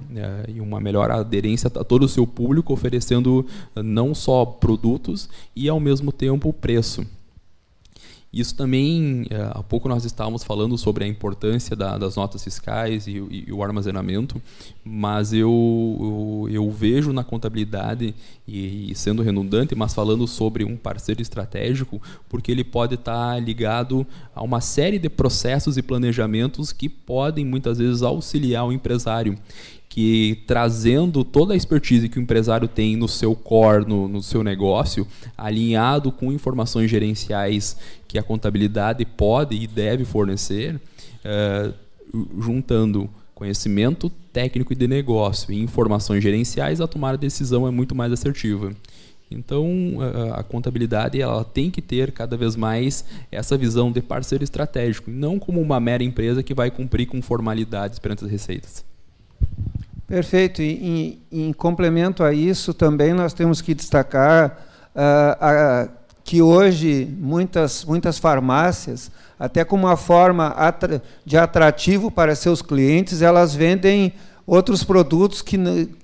e 0.48 0.60
uma 0.60 0.80
melhor 0.80 1.10
aderência 1.12 1.68
a 1.68 1.84
todo 1.84 2.04
o 2.04 2.10
seu 2.10 2.28
público, 2.28 2.74
oferecendo 2.74 3.46
não 3.76 4.14
só 4.14 4.46
produtos 4.46 5.30
e, 5.56 5.70
ao 5.70 5.80
mesmo 5.80 6.12
tempo, 6.12 6.52
preço. 6.52 7.06
Isso 8.32 8.56
também, 8.56 9.26
eh, 9.30 9.52
há 9.52 9.64
pouco 9.64 9.88
nós 9.88 10.04
estávamos 10.04 10.44
falando 10.44 10.78
sobre 10.78 11.06
a 11.06 11.08
importância 11.08 11.76
da, 11.76 11.98
das 11.98 12.18
notas 12.18 12.44
fiscais 12.44 13.08
e, 13.08 13.12
e, 13.12 13.46
e, 13.48 13.54
o 13.54 13.64
armazenamento, 13.64 14.42
mas 14.84 15.32
eu, 15.32 16.46
eu, 16.50 16.50
eu 16.52 16.72
vejo 16.72 17.14
na 17.14 17.24
contabilidade, 17.24 18.14
e, 18.46 18.92
e, 18.92 18.96
sendo 18.96 19.22
redundante, 19.22 19.76
mas 19.76 19.94
falando 19.94 20.28
sobre 20.28 20.66
um 20.66 20.76
parceiro 20.76 21.22
estratégico, 21.22 22.02
porque 22.28 22.52
ele 22.52 22.66
pode 22.66 22.96
estar 22.96 23.42
ligado 23.42 24.06
a 24.36 24.44
uma 24.44 24.60
série 24.60 25.00
de 25.00 25.10
processos 25.10 25.78
e 25.78 25.82
planejamentos 25.82 26.74
que 26.74 26.90
podem 26.90 27.46
muitas 27.46 27.78
vezes 27.78 28.02
auxiliar 28.02 28.66
o 28.66 28.74
empresário 28.74 29.38
que 29.98 30.44
trazendo 30.46 31.24
toda 31.24 31.56
a 31.56 31.58
expertise 31.58 32.08
que 32.08 32.20
o 32.20 32.22
empresário 32.22 32.68
tem 32.68 32.96
no 32.96 33.08
seu 33.08 33.36
core, 33.36 33.84
no, 33.88 34.08
no 34.08 34.22
seu 34.22 34.44
negócio, 34.44 35.08
alinhado 35.36 36.12
com 36.12 36.32
informações 36.32 36.88
gerenciais 36.88 37.76
que 38.08 38.20
a 38.20 38.22
contabilidade 38.22 39.04
pode 39.06 39.56
e 39.56 39.66
deve 39.66 40.06
fornecer, 40.06 40.80
é, 41.26 41.74
juntando 42.40 43.10
conhecimento 43.34 44.08
técnico 44.32 44.72
e 44.72 44.76
de 44.76 44.88
negócio 44.88 45.52
e 45.52 45.60
informações 45.60 46.22
gerenciais, 46.22 46.80
a 46.80 46.86
tomar 46.86 47.16
a 47.16 47.18
decisão 47.18 47.68
é 47.68 47.72
muito 47.72 47.96
mais 47.96 48.12
assertiva. 48.12 48.72
Então, 49.32 49.68
a, 50.00 50.42
a 50.42 50.44
contabilidade 50.44 51.20
ela 51.20 51.44
tem 51.44 51.72
que 51.72 51.82
ter 51.82 52.12
cada 52.12 52.38
vez 52.38 52.56
mais 52.56 53.04
essa 53.32 53.58
visão 53.58 53.92
de 53.92 54.04
parceiro 54.04 54.44
estratégico, 54.44 55.10
não 55.10 55.40
como 55.40 55.60
uma 55.60 55.80
mera 55.80 56.04
empresa 56.04 56.44
que 56.44 56.54
vai 56.54 56.70
cumprir 56.70 57.08
com 57.08 57.20
formalidades 57.20 57.98
perante 57.98 58.24
as 58.24 58.30
receitas. 58.30 58.86
Perfeito. 60.08 60.62
E 60.62 61.20
em, 61.32 61.48
em 61.50 61.54
complemento 61.54 62.24
a 62.24 62.34
isso, 62.34 62.74
também 62.74 63.14
nós 63.14 63.34
temos 63.34 63.62
que 63.62 63.74
destacar 63.74 64.58
uh, 64.96 65.38
a, 65.42 65.90
que 66.24 66.42
hoje 66.42 67.08
muitas, 67.20 67.84
muitas 67.84 68.18
farmácias, 68.18 69.12
até 69.38 69.64
como 69.64 69.86
uma 69.86 69.98
forma 69.98 70.56
de 71.26 71.38
atrativo 71.38 72.10
para 72.10 72.36
seus 72.36 72.62
clientes, 72.62 73.22
elas 73.22 73.54
vendem 73.54 74.14
outros 74.46 74.84
produtos 74.84 75.42
que, 75.42 75.58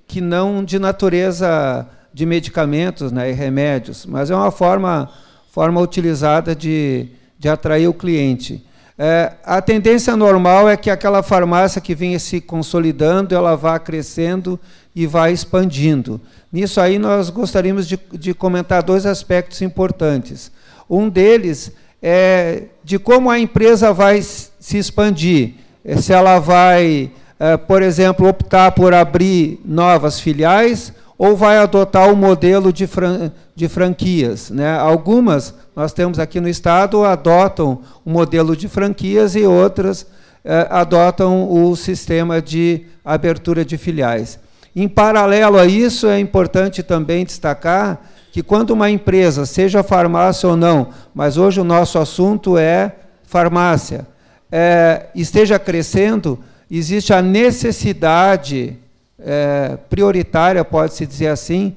que 0.06 0.20
não 0.20 0.64
de 0.64 0.78
natureza 0.78 1.88
de 2.14 2.26
medicamentos 2.26 3.12
né, 3.12 3.32
e 3.32 3.34
remédios, 3.34 4.06
mas 4.06 4.30
é 4.30 4.36
uma 4.36 4.52
forma, 4.52 5.10
forma 5.52 5.82
utilizada 5.82 6.56
de, 6.56 7.08
de 7.40 7.50
atrair 7.50 7.88
o 7.88 7.94
cliente. 7.94 8.64
É, 8.98 9.34
a 9.44 9.62
tendência 9.62 10.16
normal 10.16 10.70
é 10.70 10.78
que 10.78 10.90
aquela 10.90 11.24
farmácia 11.24 11.82
que 11.82 11.96
vinha 11.96 12.20
se 12.20 12.40
consolidando, 12.40 13.34
ela 13.34 13.56
vá 13.56 13.80
crescendo 13.80 14.60
e 14.96 15.08
vá 15.08 15.32
expandindo. 15.32 16.22
Nisso 16.52 16.80
aí 16.80 17.00
nós 17.00 17.30
gostaríamos 17.32 17.88
de, 17.88 18.00
de 18.12 18.34
comentar 18.34 18.84
dois 18.84 19.06
aspectos 19.06 19.62
importantes. 19.62 20.52
Um 20.88 21.10
deles 21.10 21.72
é 22.02 22.64
de 22.84 23.00
como 23.00 23.32
a 23.32 23.40
empresa 23.40 23.92
vai 23.92 24.22
se 24.22 24.78
expandir. 24.78 25.56
É, 25.84 25.98
se 25.98 26.14
ela 26.14 26.38
vai, 26.38 27.12
é, 27.40 27.58
por 27.58 27.82
exemplo, 27.82 28.28
optar 28.28 28.72
por 28.74 28.94
abrir 28.94 29.60
novas 29.66 30.20
filiais 30.20 30.94
ou 31.24 31.38
vai 31.38 31.58
adotar 31.58 32.12
o 32.12 32.18
modelo 32.18 32.74
de, 32.74 32.86
fran 32.86 33.32
de 33.56 33.70
franquias. 33.70 34.50
Né? 34.50 34.78
Algumas 34.78 35.54
nós 35.74 35.94
temos 35.94 36.20
aqui 36.20 36.42
no 36.42 36.50
Estado, 36.50 37.06
adotam 37.06 37.80
o 38.04 38.10
modelo 38.10 38.58
de 38.58 38.68
franquias 38.68 39.34
e 39.34 39.44
outras 39.44 40.06
eh, 40.44 40.68
adotam 40.70 41.50
o 41.50 41.74
sistema 41.78 42.42
de 42.42 42.82
abertura 43.06 43.64
de 43.64 43.78
filiais. 43.78 44.38
Em 44.76 44.86
paralelo 44.86 45.58
a 45.58 45.66
isso, 45.66 46.08
é 46.08 46.20
importante 46.20 46.84
também 46.84 47.24
destacar 47.24 48.02
que 48.34 48.44
quando 48.44 48.72
uma 48.72 48.92
empresa, 48.92 49.46
seja 49.46 49.82
farmácia 49.82 50.50
ou 50.50 50.58
não, 50.58 50.90
mas 51.16 51.38
hoje 51.38 51.62
o 51.62 51.64
nosso 51.64 51.98
assunto 52.00 52.58
é 52.58 52.98
farmácia, 53.24 54.06
é, 54.52 55.06
esteja 55.16 55.58
crescendo, 55.58 56.38
existe 56.70 57.14
a 57.14 57.22
necessidade 57.22 58.83
é, 59.24 59.78
prioritária, 59.90 60.64
pode-se 60.64 61.06
dizer 61.06 61.28
assim, 61.28 61.76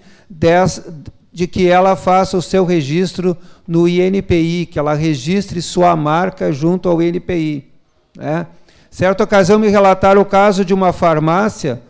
de 1.32 1.46
que 1.46 1.68
ela 1.68 1.94
faça 1.94 2.36
o 2.36 2.42
seu 2.42 2.64
registro 2.64 3.36
no 3.66 3.88
INPI, 3.88 4.66
que 4.66 4.78
ela 4.78 4.94
registre 4.94 5.62
sua 5.62 5.94
marca 5.94 6.52
junto 6.52 6.88
ao 6.88 7.00
INPI. 7.00 7.64
Né? 8.16 8.46
Certa 8.90 9.24
ocasião 9.24 9.58
me 9.58 9.68
relataram 9.68 10.22
o 10.22 10.24
caso 10.24 10.64
de 10.64 10.74
uma 10.74 10.92
farmácia, 10.92 11.80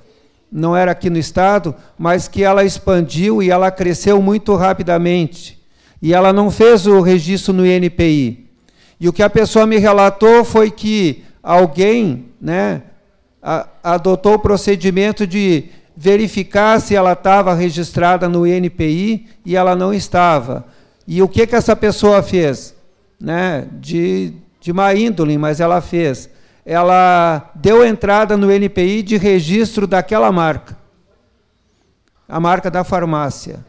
não 0.50 0.76
era 0.76 0.92
aqui 0.92 1.10
no 1.10 1.18
estado, 1.18 1.74
mas 1.98 2.28
que 2.28 2.42
ela 2.42 2.64
expandiu 2.64 3.42
e 3.42 3.50
ela 3.50 3.70
cresceu 3.70 4.20
muito 4.20 4.54
rapidamente. 4.54 5.60
E 6.00 6.12
ela 6.12 6.32
não 6.32 6.50
fez 6.50 6.86
o 6.86 7.00
registro 7.00 7.52
no 7.52 7.66
INPI. 7.66 8.46
E 8.98 9.08
o 9.08 9.12
que 9.12 9.22
a 9.22 9.30
pessoa 9.30 9.66
me 9.66 9.76
relatou 9.76 10.44
foi 10.44 10.70
que 10.70 11.24
alguém 11.42 12.26
né, 12.40 12.82
adotou 13.82 14.34
o 14.34 14.38
procedimento 14.38 15.26
de 15.26 15.64
verificar 15.96 16.80
se 16.80 16.94
ela 16.94 17.12
estava 17.12 17.54
registrada 17.54 18.28
no 18.28 18.46
INPI 18.46 19.26
e 19.44 19.56
ela 19.56 19.76
não 19.76 19.94
estava. 19.94 20.66
E 21.06 21.22
o 21.22 21.28
que, 21.28 21.46
que 21.46 21.54
essa 21.54 21.76
pessoa 21.76 22.22
fez? 22.22 22.76
né, 23.20 23.66
de, 23.72 24.32
de 24.60 24.72
má 24.72 24.94
índole, 24.94 25.36
mas 25.38 25.60
ela 25.60 25.80
fez. 25.80 26.28
Ela 26.64 27.50
deu 27.54 27.84
entrada 27.84 28.36
no 28.36 28.50
NPI 28.50 29.02
de 29.02 29.16
registro 29.16 29.86
daquela 29.86 30.30
marca, 30.32 30.76
a 32.28 32.40
marca 32.40 32.70
da 32.70 32.84
farmácia. 32.84 33.64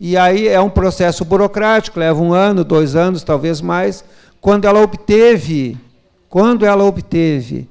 E 0.00 0.16
aí 0.16 0.48
é 0.48 0.60
um 0.60 0.70
processo 0.70 1.24
burocrático, 1.24 1.98
leva 1.98 2.20
um 2.20 2.32
ano, 2.32 2.64
dois 2.64 2.94
anos, 2.94 3.22
talvez 3.22 3.60
mais. 3.60 4.04
Quando 4.40 4.64
ela 4.64 4.80
obteve, 4.80 5.76
quando 6.28 6.64
ela 6.64 6.84
obteve 6.84 7.68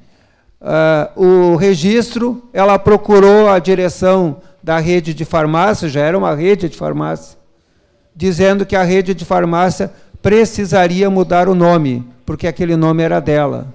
uh, 0.62 1.22
o 1.22 1.56
registro, 1.56 2.44
ela 2.54 2.78
procurou 2.78 3.50
a 3.50 3.60
direção 3.60 4.38
da 4.62 4.80
rede 4.80 5.14
de 5.14 5.26
farmácia, 5.26 5.88
já 5.88 6.02
era 6.02 6.18
uma 6.18 6.36
rede 6.36 6.68
de 6.70 6.78
farmácia, 6.78 7.38
dizendo 8.16 8.66
que 8.66 8.76
a 8.76 8.84
rede 8.84 9.14
de 9.14 9.24
farmácia 9.24 9.92
precisaria 10.22 11.10
mudar 11.10 11.48
o 11.48 11.56
nome, 11.56 12.08
porque 12.26 12.48
aquele 12.48 12.76
nome 12.76 13.04
era 13.04 13.20
dela. 13.20 13.68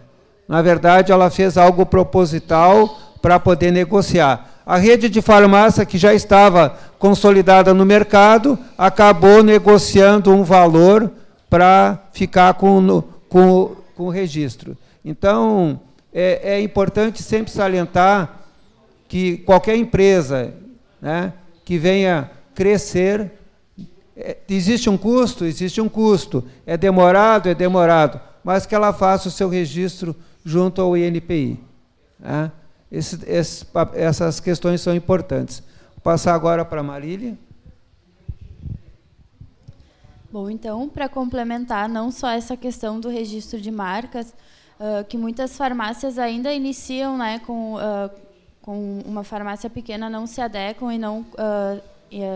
Na 0.47 0.61
verdade, 0.61 1.13
ela 1.13 1.31
fez 1.31 1.57
algo 1.57 1.87
proposital 1.87 2.99
para 3.23 3.39
poder 3.39 3.71
negociar. 3.71 4.51
A 4.67 4.77
rede 4.77 5.09
de 5.09 5.23
farmácia, 5.23 5.87
que 5.87 5.97
já 5.97 6.13
estava 6.13 6.77
consolidada 6.99 7.73
no 7.73 7.87
mercado, 7.87 8.59
acabou 8.77 9.43
negociando 9.43 10.31
um 10.33 10.45
valor 10.45 11.11
para 11.49 11.99
ficar 12.13 12.55
com, 12.55 13.03
com, 13.29 13.73
com 13.97 14.05
o 14.05 14.11
registro. 14.11 14.77
Então, 15.05 15.81
é, 16.13 16.55
é 16.55 16.61
importante 16.61 17.23
sempre 17.23 17.51
salientar 17.51 18.41
que 19.09 19.39
qualquer 19.39 19.77
empresa 19.77 20.55
né, 21.01 21.33
que 21.65 21.79
venha 21.79 22.31
crescer, 22.55 23.33
é, 24.17 24.37
existe 24.49 24.89
um 24.91 24.99
custo? 24.99 25.45
Existe 25.45 25.81
um 25.81 25.89
custo. 25.89 26.45
É 26.67 26.77
demorado? 26.77 27.49
É 27.49 27.55
demorado. 27.55 28.21
Mas 28.45 28.67
que 28.67 28.75
ela 28.75 28.93
faça 28.93 29.29
o 29.29 29.31
seu 29.31 29.49
registro 29.49 30.15
junto 30.45 30.81
ao 30.81 30.97
INPI. 30.97 31.59
Né? 32.19 32.53
Esse, 32.91 33.19
esse, 33.27 33.67
essas 33.95 34.41
questões 34.41 34.81
são 34.81 34.95
importantes. 34.95 35.63
Vou 35.91 36.03
passar 36.03 36.35
agora 36.35 36.65
para 36.65 36.81
a 36.81 36.85
Marília. 36.85 37.39
Bom, 40.31 40.49
então, 40.49 40.89
para 40.89 41.09
complementar 41.09 41.89
não 41.89 42.11
só 42.11 42.31
essa 42.31 42.57
questão 42.57 42.99
do 42.99 43.11
registro 43.11 43.61
de 43.61 43.71
marcas, 43.71 44.33
uh, 44.83 45.05
que 45.05 45.17
muitas 45.17 45.57
farmácias 45.57 46.19
ainda 46.19 46.53
iniciam 46.53 47.17
né, 47.17 47.39
com, 47.47 47.77
uh, 47.77 48.11
com 48.61 49.01
uma 49.07 49.23
farmácia 49.23 49.71
pequena, 49.71 50.11
não 50.11 50.27
se 50.27 50.41
adequam 50.41 50.93
e 50.93 50.99
não 50.99 51.21
uh, 51.21 51.93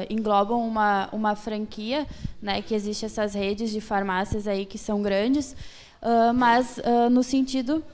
englobam 0.08 0.66
uma, 0.66 1.08
uma 1.12 1.34
franquia, 1.34 2.06
né, 2.40 2.62
que 2.62 2.74
existe 2.74 3.04
essas 3.04 3.34
redes 3.34 3.70
de 3.70 3.80
farmácias 3.80 4.46
aí 4.46 4.64
que 4.64 4.78
são 4.78 5.02
grandes, 5.02 5.54
mas 6.34 6.80
no 7.10 7.22
sentido 7.22 7.84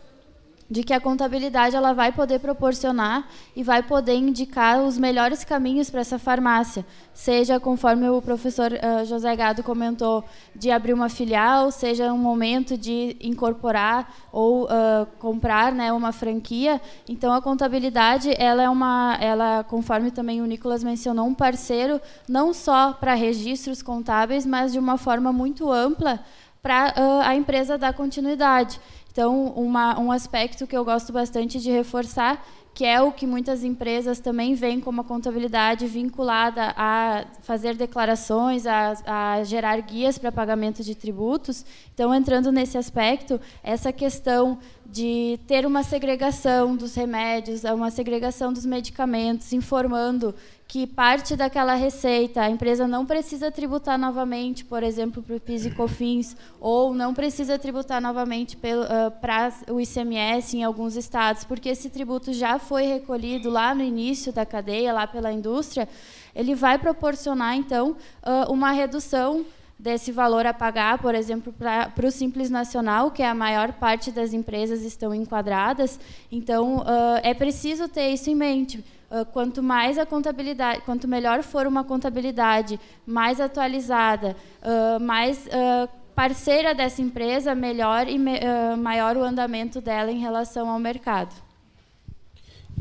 de 0.73 0.83
que 0.83 0.95
a 0.95 1.01
contabilidade 1.01 1.77
ela 1.77 1.93
vai 1.93 2.11
poder 2.13 2.39
proporcionar 2.39 3.29
e 3.55 3.63
vai 3.63 3.83
poder 3.83 4.15
indicar 4.15 4.81
os 4.81 4.97
melhores 4.97 5.45
caminhos 5.45 5.91
para 5.91 6.01
essa 6.01 6.19
farmácia, 6.19 6.83
seja 7.13 7.61
conforme 7.61 8.09
o 8.09 8.23
professor 8.23 8.73
uh, 8.73 9.05
José 9.05 9.37
Gado 9.37 9.63
comentou, 9.63 10.25
de 10.57 10.71
abrir 10.71 10.95
uma 10.95 11.11
filial, 11.11 11.71
seja 11.71 12.11
um 12.11 12.17
momento 12.17 12.79
de 12.79 13.19
incorporar 13.21 14.15
ou 14.33 14.65
uh, 14.65 15.07
comprar, 15.19 15.73
né, 15.73 15.93
uma 15.93 16.11
franquia. 16.11 16.81
Então 17.07 17.35
a 17.35 17.43
contabilidade 17.43 18.35
ela 18.39 18.63
é 18.63 18.71
uma, 18.71 19.19
ela 19.21 19.65
conforme 19.65 20.11
também 20.11 20.41
o 20.41 20.47
Nicolas 20.47 20.83
mencionou, 20.83 21.27
um 21.27 21.35
parceiro 21.35 22.01
não 22.27 22.55
só 22.55 22.95
para 22.95 23.13
registros 23.13 23.83
contábeis, 23.83 24.47
mas 24.47 24.73
de 24.73 24.79
uma 24.79 24.97
forma 24.97 25.35
muito 25.35 25.71
ampla 25.71 26.25
para 26.63 26.95
uh, 26.97 27.21
a 27.27 27.35
empresa 27.35 27.77
dar 27.77 27.93
continuidade. 27.93 28.81
Então, 29.13 29.49
uma, 29.49 30.01
um 30.01 30.11
aspecto 30.11 30.67
que 30.67 30.75
eu 30.75 30.83
gosto 30.83 31.13
bastante 31.13 31.61
de 31.61 31.71
reforçar, 31.71 32.43
que 32.75 32.87
é 32.87 32.99
o 33.03 33.13
que 33.13 33.27
muitas 33.27 33.63
empresas 33.63 34.19
também 34.19 34.55
veem 34.55 34.81
como 34.81 35.03
a 35.03 35.05
contabilidade 35.05 35.87
vinculada 35.87 36.73
a 36.75 37.27
fazer 37.43 37.77
declarações, 37.77 38.67
a, 38.67 38.95
a 39.05 39.45
gerar 39.45 39.79
guias 39.83 40.17
para 40.17 40.33
pagamento 40.33 40.83
de 40.83 40.95
tributos. 40.95 41.67
Então, 41.93 42.15
entrando 42.15 42.51
nesse 42.51 42.79
aspecto, 42.79 43.39
essa 43.63 43.93
questão 43.93 44.59
de 44.93 45.41
ter 45.47 45.65
uma 45.65 45.83
segregação 45.83 46.77
dos 46.77 46.95
remédios, 46.95 47.65
uma 47.65 47.91
segregação 47.91 48.53
dos 48.53 48.67
medicamentos, 48.67 49.51
informando 49.55 50.35
que 50.69 50.87
parte 50.87 51.35
daquela 51.35 51.75
receita 51.75 52.43
a 52.43 52.51
empresa 52.51 52.87
não 52.87 53.07
precisa 53.07 53.51
tributar 53.51 53.99
novamente, 53.99 54.67
por 54.67 54.83
exemplo, 54.83 55.23
para 55.23 55.37
o 55.37 55.41
PIS 55.41 55.65
e 55.65 55.71
COFINS, 55.71 56.37
ou 56.61 56.93
não 56.93 57.15
precisa 57.15 57.59
tributar 57.59 58.03
novamente 58.03 58.55
uh, 58.55 59.11
para 59.19 59.51
o 59.71 59.81
ICMS 59.81 60.59
em 60.59 60.63
alguns 60.63 60.95
estados, 60.95 61.43
porque 61.43 61.71
esse 61.71 61.89
tributo 61.89 62.31
já 62.31 62.59
foi 62.59 62.83
recolhido 62.83 63.49
lá 63.49 63.75
no 63.75 63.83
início 63.83 64.31
da 64.31 64.45
cadeia, 64.45 64.93
lá 64.93 65.07
pela 65.07 65.33
indústria, 65.33 65.89
ele 66.35 66.55
vai 66.55 66.79
proporcionar, 66.79 67.57
então, 67.57 67.97
uh, 68.23 68.53
uma 68.53 68.73
redução 68.73 69.47
desse 69.83 70.13
valor 70.13 70.47
a 70.47 70.55
pagar, 70.55 70.99
por 70.99 71.13
exemplo, 71.13 71.53
para 71.53 72.07
o 72.07 72.11
Simples 72.11 72.49
Nacional, 72.49 73.11
que 73.11 73.21
é 73.21 73.29
a 73.29 73.35
maior 73.35 73.73
parte 73.73 74.13
das 74.13 74.33
empresas 74.33 74.83
estão 74.83 75.13
enquadradas. 75.13 75.99
Então, 76.31 76.77
uh, 76.77 77.19
é 77.25 77.35
preciso 77.35 77.89
ter 77.89 78.11
isso 78.11 78.31
em 78.31 78.35
mente 78.37 78.85
ah, 79.11 79.25
quanto 79.25 79.61
mais 79.61 79.99
a 79.99 80.07
contabilidade, 80.07 80.83
quanto 80.83 81.09
melhor 81.09 81.43
for 81.43 81.67
uma 81.67 81.83
contabilidade 81.83 82.79
mais 83.05 83.41
atualizada, 83.41 84.37
uh, 84.63 85.01
mais 85.03 85.47
uh, 85.47 85.89
parceira 86.15 86.75
dessa 86.75 87.03
empresa, 87.03 87.53
melhor 87.53 88.07
e 88.07 88.17
me, 88.19 88.39
maior 88.79 89.17
o 89.17 89.25
andamento 89.25 89.81
dela 89.81 90.13
em 90.13 90.19
relação 90.19 90.71
ao 90.71 90.79
mercado. 90.79 91.35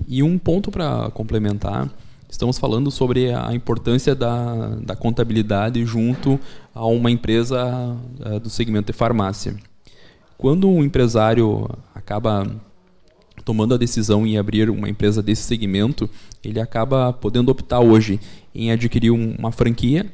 E 0.08 0.22
um 0.22 0.38
ponto 0.38 0.70
para 0.70 1.10
complementar, 1.12 1.90
estamos 2.32 2.58
falando 2.58 2.90
sobre 2.90 3.32
a 3.32 3.54
importância 3.54 4.16
da, 4.16 4.70
da 4.78 4.96
contabilidade 4.96 5.86
junto 5.86 6.40
a 6.74 6.86
uma 6.88 7.12
empresa 7.12 7.96
do 8.42 8.50
segmento 8.50 8.92
de 8.92 8.98
farmácia. 8.98 9.56
Quando 10.38 10.68
um 10.68 10.84
empresário 10.84 11.70
acaba 11.94 12.48
tomando 13.44 13.74
a 13.74 13.78
decisão 13.78 14.26
em 14.26 14.38
abrir 14.38 14.70
uma 14.70 14.90
empresa 14.90 15.22
desse 15.22 15.44
segmento, 15.44 16.10
ele 16.44 16.60
acaba 16.60 17.12
podendo 17.12 17.52
optar 17.52 17.80
hoje 17.80 18.20
em 18.56 18.72
adquirir 18.72 19.12
uma 19.12 19.52
franquia, 19.52 20.12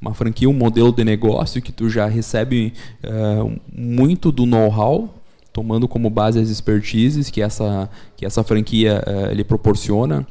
uma 0.00 0.14
franquia, 0.14 0.48
um 0.48 0.54
modelo 0.54 0.92
de 0.92 1.04
negócio 1.04 1.60
que 1.60 1.72
tu 1.72 1.88
já 1.88 2.06
recebe 2.06 2.72
uh, 3.04 3.60
muito 3.72 4.32
do 4.32 4.46
know-how, 4.46 5.14
tomando 5.52 5.88
como 5.88 6.08
base 6.08 6.38
as 6.38 6.48
expertises 6.50 7.30
que 7.30 7.42
essa 7.42 7.90
que 8.16 8.24
essa 8.24 8.42
franquia 8.42 9.02
uh, 9.06 9.30
ele 9.30 9.44
proporciona, 9.44 10.26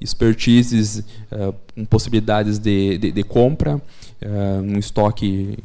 expertises 0.00 1.04
uh, 1.32 1.86
possibilidades 1.86 2.58
de, 2.58 2.98
de, 2.98 3.12
de 3.12 3.22
compra, 3.22 3.80
um 4.64 4.78
estoque 4.78 5.56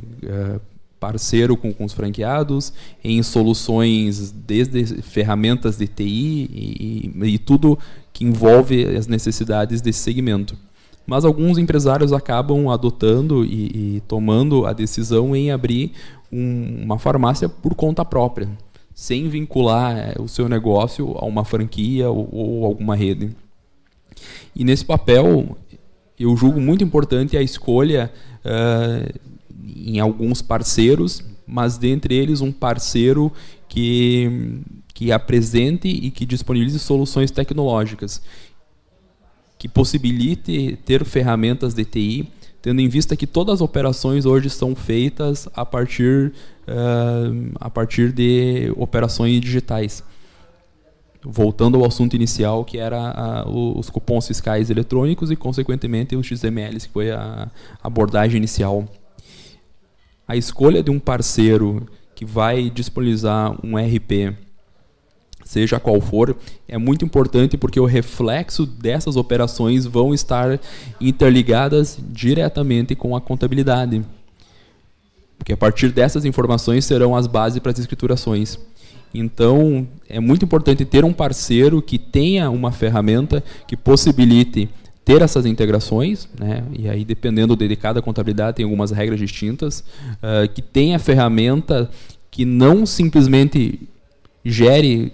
parceiro 1.03 1.57
com, 1.57 1.73
com 1.73 1.83
os 1.83 1.91
franqueados, 1.91 2.71
em 3.03 3.21
soluções 3.21 4.31
desde 4.31 5.01
ferramentas 5.01 5.77
de 5.77 5.85
TI 5.85 6.49
e, 6.49 7.11
e, 7.13 7.33
e 7.33 7.37
tudo 7.37 7.77
que 8.13 8.23
envolve 8.23 8.85
as 8.95 9.05
necessidades 9.05 9.81
desse 9.81 9.99
segmento. 9.99 10.55
Mas 11.05 11.25
alguns 11.25 11.57
empresários 11.57 12.13
acabam 12.13 12.69
adotando 12.69 13.43
e, 13.43 13.97
e 13.97 14.03
tomando 14.07 14.65
a 14.65 14.71
decisão 14.71 15.35
em 15.35 15.51
abrir 15.51 15.91
um, 16.31 16.83
uma 16.83 16.97
farmácia 16.97 17.49
por 17.49 17.75
conta 17.75 18.05
própria, 18.05 18.47
sem 18.95 19.27
vincular 19.27 20.15
o 20.21 20.29
seu 20.29 20.47
negócio 20.47 21.17
a 21.17 21.25
uma 21.25 21.43
franquia 21.43 22.09
ou, 22.09 22.29
ou 22.31 22.65
alguma 22.65 22.95
rede. 22.95 23.35
E 24.55 24.63
nesse 24.63 24.85
papel, 24.85 25.57
eu 26.19 26.35
julgo 26.37 26.59
muito 26.59 26.83
importante 26.83 27.35
a 27.35 27.41
escolha 27.41 28.11
uh, 28.45 29.19
em 29.75 29.99
alguns 29.99 30.41
parceiros, 30.41 31.23
mas 31.45 31.77
dentre 31.77 32.15
eles 32.15 32.41
um 32.41 32.51
parceiro 32.51 33.31
que, 33.67 34.61
que 34.93 35.11
apresente 35.11 35.87
e 35.87 36.11
que 36.11 36.25
disponibilize 36.25 36.79
soluções 36.79 37.31
tecnológicas, 37.31 38.21
que 39.57 39.67
possibilite 39.67 40.77
ter 40.85 41.03
ferramentas 41.03 41.73
de 41.73 41.85
TI, 41.85 42.27
tendo 42.61 42.79
em 42.79 42.87
vista 42.87 43.15
que 43.15 43.27
todas 43.27 43.55
as 43.55 43.61
operações 43.61 44.25
hoje 44.25 44.49
são 44.49 44.73
feitas 44.75 45.49
a 45.53 45.65
partir, 45.65 46.31
uh, 46.67 47.51
a 47.55 47.69
partir 47.69 48.13
de 48.13 48.73
operações 48.77 49.41
digitais. 49.41 50.03
Voltando 51.25 51.77
ao 51.77 51.85
assunto 51.85 52.15
inicial, 52.15 52.65
que 52.65 52.77
era 52.77 53.45
os 53.47 53.89
cupons 53.89 54.27
fiscais 54.27 54.69
eletrônicos 54.69 55.31
e, 55.31 55.35
consequentemente, 55.35 56.15
os 56.15 56.27
XMLs, 56.27 56.87
que 56.87 56.93
foi 56.93 57.11
a 57.11 57.49
abordagem 57.81 58.37
inicial 58.37 58.87
a 60.27 60.35
escolha 60.35 60.81
de 60.81 60.89
um 60.89 60.99
parceiro 60.99 61.87
que 62.15 62.25
vai 62.25 62.69
disponibilizar 62.69 63.55
um 63.63 63.77
RP, 63.77 64.35
seja 65.43 65.79
qual 65.79 65.99
for, 65.99 66.35
é 66.67 66.77
muito 66.77 67.03
importante 67.03 67.57
porque 67.57 67.79
o 67.79 67.85
reflexo 67.85 68.65
dessas 68.65 69.15
operações 69.15 69.85
vão 69.85 70.13
estar 70.13 70.59
interligadas 70.99 71.99
diretamente 72.09 72.95
com 72.95 73.15
a 73.15 73.21
contabilidade. 73.21 74.03
porque 75.37 75.51
a 75.51 75.57
partir 75.57 75.91
dessas 75.91 76.23
informações 76.23 76.85
serão 76.85 77.13
as 77.13 77.27
bases 77.27 77.59
para 77.59 77.71
as 77.73 77.77
escriturações. 77.77 78.57
Então, 79.13 79.87
é 80.09 80.19
muito 80.19 80.45
importante 80.45 80.83
ter 80.85 81.05
um 81.05 81.13
parceiro 81.13 81.81
que 81.81 81.99
tenha 81.99 82.49
uma 82.49 82.71
ferramenta 82.71 83.43
que 83.67 83.77
possibilite 83.77 84.69
ter 85.05 85.21
essas 85.21 85.45
integrações, 85.45 86.29
né? 86.39 86.63
e 86.71 86.89
aí 86.89 87.03
dependendo 87.03 87.55
de 87.55 87.75
cada 87.75 88.01
contabilidade 88.01 88.57
tem 88.57 88.63
algumas 88.63 88.89
regras 88.91 89.19
distintas, 89.19 89.81
uh, 89.81 90.47
que 90.53 90.61
tenha 90.61 90.97
ferramenta 90.97 91.89
que 92.31 92.45
não 92.45 92.85
simplesmente 92.85 93.81
gere 94.45 95.11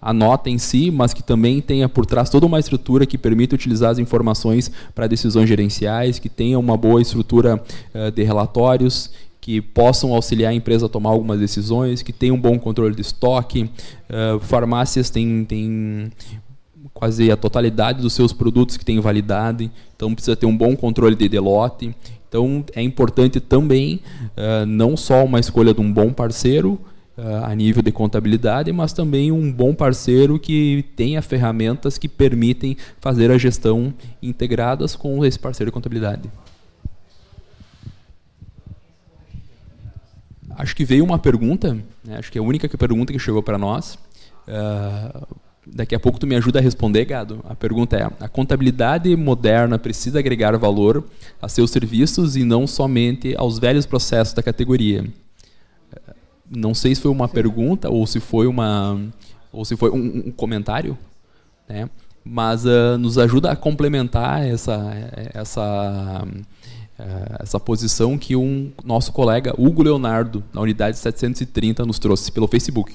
a 0.00 0.12
nota 0.12 0.50
em 0.50 0.58
si, 0.58 0.90
mas 0.90 1.12
que 1.14 1.22
também 1.22 1.60
tenha 1.60 1.88
por 1.88 2.06
trás 2.06 2.28
toda 2.28 2.46
uma 2.46 2.58
estrutura 2.58 3.06
que 3.06 3.18
permita 3.18 3.54
utilizar 3.54 3.90
as 3.90 3.98
informações 3.98 4.70
para 4.94 5.06
decisões 5.06 5.48
gerenciais, 5.48 6.18
que 6.18 6.28
tenha 6.28 6.58
uma 6.58 6.76
boa 6.76 7.00
estrutura 7.00 7.62
uh, 7.94 8.10
de 8.10 8.22
relatórios, 8.22 9.10
que 9.42 9.60
possam 9.60 10.14
auxiliar 10.14 10.52
a 10.52 10.54
empresa 10.54 10.86
a 10.86 10.88
tomar 10.88 11.10
algumas 11.10 11.40
decisões, 11.40 12.00
que 12.00 12.12
tenha 12.12 12.32
um 12.32 12.40
bom 12.40 12.56
controle 12.60 12.94
de 12.94 13.00
estoque. 13.00 13.64
Uh, 13.64 14.38
farmácias 14.38 15.10
têm, 15.10 16.12
quase 16.94 17.28
a 17.28 17.36
totalidade 17.36 18.00
dos 18.00 18.12
seus 18.12 18.32
produtos 18.32 18.76
que 18.76 18.84
têm 18.84 19.00
validade, 19.00 19.68
então 19.96 20.14
precisa 20.14 20.36
ter 20.36 20.46
um 20.46 20.56
bom 20.56 20.76
controle 20.76 21.16
de 21.16 21.28
delote. 21.28 21.92
Então 22.28 22.64
é 22.72 22.80
importante 22.82 23.40
também 23.40 24.00
uh, 24.36 24.64
não 24.64 24.96
só 24.96 25.24
uma 25.24 25.40
escolha 25.40 25.74
de 25.74 25.80
um 25.80 25.92
bom 25.92 26.12
parceiro, 26.12 26.78
uh, 27.18 27.44
a 27.44 27.52
nível 27.52 27.82
de 27.82 27.90
contabilidade, 27.90 28.72
mas 28.72 28.92
também 28.92 29.32
um 29.32 29.50
bom 29.50 29.74
parceiro 29.74 30.38
que 30.38 30.84
tenha 30.94 31.20
ferramentas 31.20 31.98
que 31.98 32.08
permitem 32.08 32.76
fazer 33.00 33.28
a 33.32 33.36
gestão 33.36 33.92
integradas 34.22 34.94
com 34.94 35.24
esse 35.24 35.38
parceiro 35.38 35.72
de 35.72 35.74
contabilidade. 35.74 36.30
Acho 40.56 40.74
que 40.76 40.84
veio 40.84 41.04
uma 41.04 41.18
pergunta, 41.18 41.74
né, 42.04 42.16
acho 42.18 42.30
que 42.30 42.38
é 42.38 42.40
a 42.40 42.44
única 42.44 42.68
pergunta 42.76 43.12
que 43.12 43.18
chegou 43.18 43.42
para 43.42 43.58
nós. 43.58 43.98
Uh, 44.46 45.26
daqui 45.66 45.94
a 45.94 46.00
pouco 46.00 46.18
tu 46.18 46.26
me 46.26 46.34
ajuda 46.34 46.58
a 46.58 46.62
responder, 46.62 47.04
Gado. 47.04 47.44
A 47.48 47.54
pergunta 47.54 47.96
é: 47.96 48.04
a 48.24 48.28
contabilidade 48.28 49.14
moderna 49.16 49.78
precisa 49.78 50.18
agregar 50.18 50.56
valor 50.56 51.04
a 51.40 51.48
seus 51.48 51.70
serviços 51.70 52.36
e 52.36 52.44
não 52.44 52.66
somente 52.66 53.34
aos 53.36 53.58
velhos 53.58 53.86
processos 53.86 54.34
da 54.34 54.42
categoria? 54.42 55.04
não 56.54 56.74
sei 56.74 56.94
se 56.94 57.00
foi 57.00 57.10
uma 57.10 57.26
Sim. 57.26 57.34
pergunta 57.34 57.88
ou 57.88 58.06
se 58.06 58.20
foi 58.20 58.46
uma 58.46 59.00
ou 59.50 59.64
se 59.64 59.76
foi 59.76 59.90
um, 59.90 60.28
um 60.28 60.30
comentário, 60.30 60.96
né? 61.68 61.88
Mas 62.24 62.64
uh, 62.64 62.96
nos 62.98 63.18
ajuda 63.18 63.50
a 63.50 63.56
complementar 63.56 64.46
essa 64.46 64.92
essa 65.34 66.24
essa 67.40 67.58
posição 67.58 68.16
que 68.18 68.36
um 68.36 68.72
nosso 68.84 69.12
colega 69.12 69.54
Hugo 69.58 69.82
Leonardo 69.82 70.42
na 70.52 70.60
unidade 70.60 70.98
730 70.98 71.84
nos 71.84 71.98
trouxe 71.98 72.30
pelo 72.30 72.46
Facebook. 72.46 72.94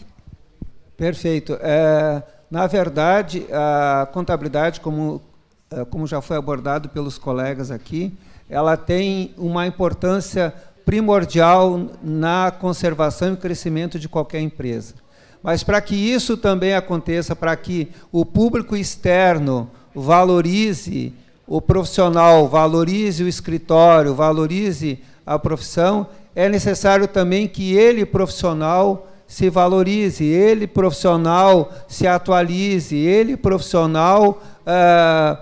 Perfeito. 0.96 1.58
É, 1.62 2.24
na 2.50 2.66
verdade, 2.68 3.46
a 3.52 4.08
contabilidade, 4.12 4.80
como 4.80 5.22
é, 5.70 5.84
como 5.84 6.08
já 6.08 6.22
foi 6.22 6.38
abordado 6.38 6.88
pelos 6.90 7.18
colegas 7.18 7.72
aqui, 7.72 8.14
ela 8.50 8.78
tem 8.78 9.34
uma 9.38 9.68
importância 9.68 10.54
primordial 10.86 11.90
na 12.02 12.52
conservação 12.52 13.34
e 13.34 13.38
crescimento 13.38 14.00
de 14.00 14.08
qualquer 14.08 14.40
empresa. 14.40 14.96
Mas 15.44 15.64
para 15.64 15.82
que 15.82 15.96
isso 15.96 16.38
também 16.38 16.74
aconteça, 16.74 17.36
para 17.36 17.56
que 17.58 17.90
o 18.12 18.26
público 18.26 18.78
externo 18.78 19.70
valorize 19.94 21.14
o 21.48 21.62
profissional, 21.62 22.48
valorize 22.48 23.24
o 23.24 23.28
escritório, 23.28 24.14
valorize 24.14 25.00
a 25.26 25.40
profissão, 25.40 26.08
é 26.36 26.50
necessário 26.50 27.08
também 27.08 27.48
que 27.48 27.74
ele, 27.74 28.06
profissional, 28.06 29.08
se 29.26 29.50
valorize, 29.50 30.24
ele, 30.24 30.68
profissional, 30.68 31.72
se 31.88 32.06
atualize, 32.06 32.96
ele, 32.96 33.36
profissional, 33.36 34.42
uh, 34.62 35.38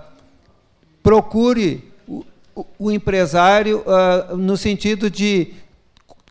procure 1.02 1.92
o, 2.78 2.90
empresário 2.90 3.84
uh, 3.86 4.36
no 4.36 4.56
sentido 4.56 5.10
de 5.10 5.52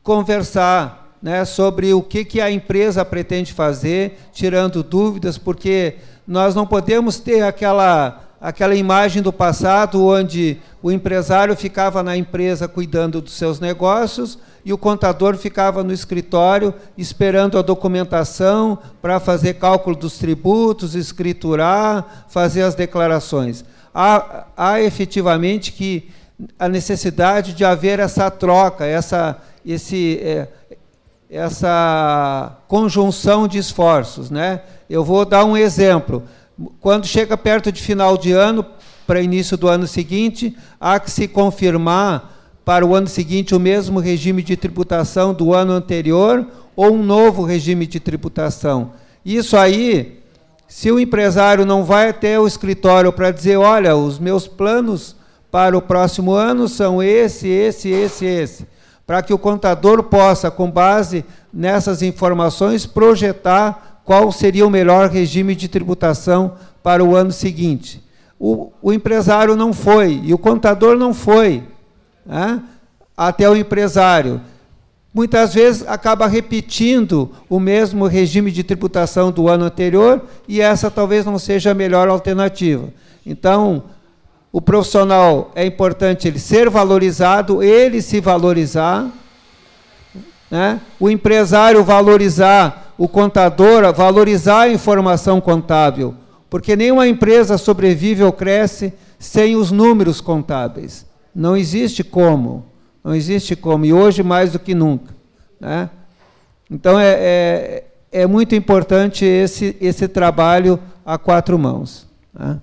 conversar 0.02 1.18
né, 1.22 1.46
sobre 1.46 1.94
o 1.94 2.02
que, 2.02 2.26
que 2.26 2.42
a 2.42 2.52
empresa 2.52 3.06
pretende 3.06 3.54
fazer, 3.54 4.20
tirando 4.34 4.84
dúvidas, 4.84 5.38
porque 5.38 5.96
nós 6.28 6.54
não 6.56 6.66
podemos 6.66 7.20
ter 7.20 7.42
aquela, 7.44 8.25
aquela 8.46 8.76
imagem 8.76 9.24
do 9.24 9.34
passado 9.34 10.06
onde 10.06 10.60
o 10.80 10.92
empresário 10.92 11.56
ficava 11.56 12.04
na 12.04 12.16
empresa 12.16 12.68
cuidando 12.68 13.20
dos 13.20 13.34
seus 13.34 13.60
negócios 13.60 14.38
e 14.64 14.72
o 14.72 14.78
contador 14.78 15.36
ficava 15.36 15.84
no 15.84 15.92
escritório 15.92 16.72
esperando 16.96 17.58
a 17.58 17.64
documentação 17.64 18.78
para 19.02 19.20
fazer 19.20 19.56
cálculo 19.56 19.96
dos 19.96 20.20
tributos, 20.20 20.94
escriturar, 20.94 22.28
fazer 22.30 22.62
as 22.62 22.76
declarações. 22.76 23.66
Há, 23.92 24.46
há 24.56 24.80
efetivamente 24.80 25.72
que 25.72 26.12
a 26.60 26.70
necessidade 26.70 27.52
de 27.52 27.66
haver 27.66 28.00
essa 28.00 28.30
troca, 28.30 28.86
essa, 28.86 29.42
esse, 29.66 30.20
é, 30.22 30.48
essa 31.32 32.58
conjunção 32.68 33.48
de 33.48 33.58
esforços. 33.58 34.30
Né? 34.30 34.62
Eu 34.88 35.04
vou 35.04 35.26
dar 35.26 35.46
um 35.46 35.58
exemplo. 35.58 36.22
Quando 36.80 37.06
chega 37.06 37.36
perto 37.36 37.72
de 37.72 37.82
final 37.82 38.18
de 38.18 38.32
ano, 38.32 38.66
para 39.06 39.22
início 39.22 39.58
do 39.58 39.68
ano 39.68 39.86
seguinte, 39.86 40.56
há 40.80 41.00
que 41.00 41.12
se 41.12 41.28
confirmar 41.28 42.34
para 42.64 42.86
o 42.86 42.96
ano 42.96 43.08
seguinte 43.08 43.54
o 43.54 43.60
mesmo 43.60 44.00
regime 44.00 44.42
de 44.42 44.58
tributação 44.58 45.34
do 45.34 45.54
ano 45.54 45.74
anterior 45.74 46.48
ou 46.76 46.94
um 46.94 47.04
novo 47.04 47.44
regime 47.44 47.86
de 47.86 48.00
tributação. 48.00 48.94
Isso 49.24 49.56
aí, 49.56 50.20
se 50.68 50.92
o 50.92 51.00
empresário 51.00 51.66
não 51.66 51.84
vai 51.84 52.10
até 52.10 52.40
o 52.40 52.48
escritório 52.48 53.14
para 53.14 53.32
dizer, 53.32 53.58
olha, 53.58 53.96
os 53.96 54.18
meus 54.18 54.48
planos 54.48 55.16
para 55.52 55.78
o 55.78 55.82
próximo 55.82 56.34
ano 56.34 56.68
são 56.68 57.02
esse, 57.02 57.48
esse, 57.48 57.90
esse, 57.90 58.26
esse, 58.26 58.68
para 59.06 59.22
que 59.22 59.34
o 59.34 59.38
contador 59.38 60.04
possa, 60.04 60.50
com 60.50 60.70
base 60.70 61.24
nessas 61.54 62.02
informações, 62.02 62.86
projetar 62.86 63.85
qual 64.06 64.32
seria 64.32 64.66
o 64.66 64.70
melhor 64.70 65.10
regime 65.10 65.56
de 65.56 65.68
tributação 65.68 66.54
para 66.84 67.04
o 67.04 67.16
ano 67.16 67.32
seguinte. 67.32 68.02
O, 68.40 68.72
o 68.82 68.94
empresário 68.94 69.56
não 69.56 69.74
foi 69.74 70.22
e 70.24 70.34
o 70.34 70.38
contador 70.38 70.96
não 70.96 71.14
foi 71.14 71.64
né, 72.24 72.62
até 73.18 73.50
o 73.50 73.56
empresário. 73.56 74.40
Muitas 75.12 75.54
vezes 75.54 75.88
acaba 75.88 76.28
repetindo 76.28 77.32
o 77.50 77.60
mesmo 77.60 78.06
regime 78.06 78.52
de 78.52 78.64
tributação 78.64 79.32
do 79.32 79.48
ano 79.48 79.66
anterior 79.66 80.22
e 80.48 80.62
essa 80.62 80.92
talvez 80.92 81.26
não 81.26 81.40
seja 81.40 81.72
a 81.72 81.74
melhor 81.74 82.08
alternativa. 82.08 82.90
Então, 83.26 83.86
o 84.52 84.62
profissional 84.62 85.52
é 85.56 85.66
importante 85.66 86.28
ele 86.28 86.38
ser 86.38 86.70
valorizado, 86.70 87.64
ele 87.64 88.02
se 88.02 88.20
valorizar, 88.20 89.10
né? 90.52 90.80
o 91.00 91.10
empresário 91.10 91.84
valorizar, 91.84 92.85
o 92.98 93.08
contador 93.08 93.92
valorizar 93.94 94.62
a 94.62 94.70
informação 94.70 95.42
contábil, 95.42 96.16
porque 96.50 96.76
nenhuma 96.76 97.08
empresa 97.08 97.58
sobrevive 97.58 98.24
ou 98.24 98.32
cresce 98.32 98.94
sem 99.20 99.56
os 99.56 99.72
números 99.72 100.22
contábeis. 100.22 101.06
Não 101.34 101.58
existe 101.58 102.04
como, 102.04 102.66
não 103.04 103.14
existe 103.14 103.56
como, 103.56 103.86
e 103.86 103.94
hoje 103.94 104.24
mais 104.24 104.52
do 104.52 104.60
que 104.60 104.74
nunca. 104.74 105.14
Né? 105.60 105.90
Então 106.70 107.00
é, 107.00 107.14
é, 107.14 107.84
é 108.12 108.28
muito 108.28 108.56
importante 108.56 109.26
esse, 109.26 109.76
esse 109.82 110.08
trabalho 110.08 110.80
a 111.06 111.18
quatro 111.18 111.60
mãos. 111.60 112.08
Né? 112.34 112.60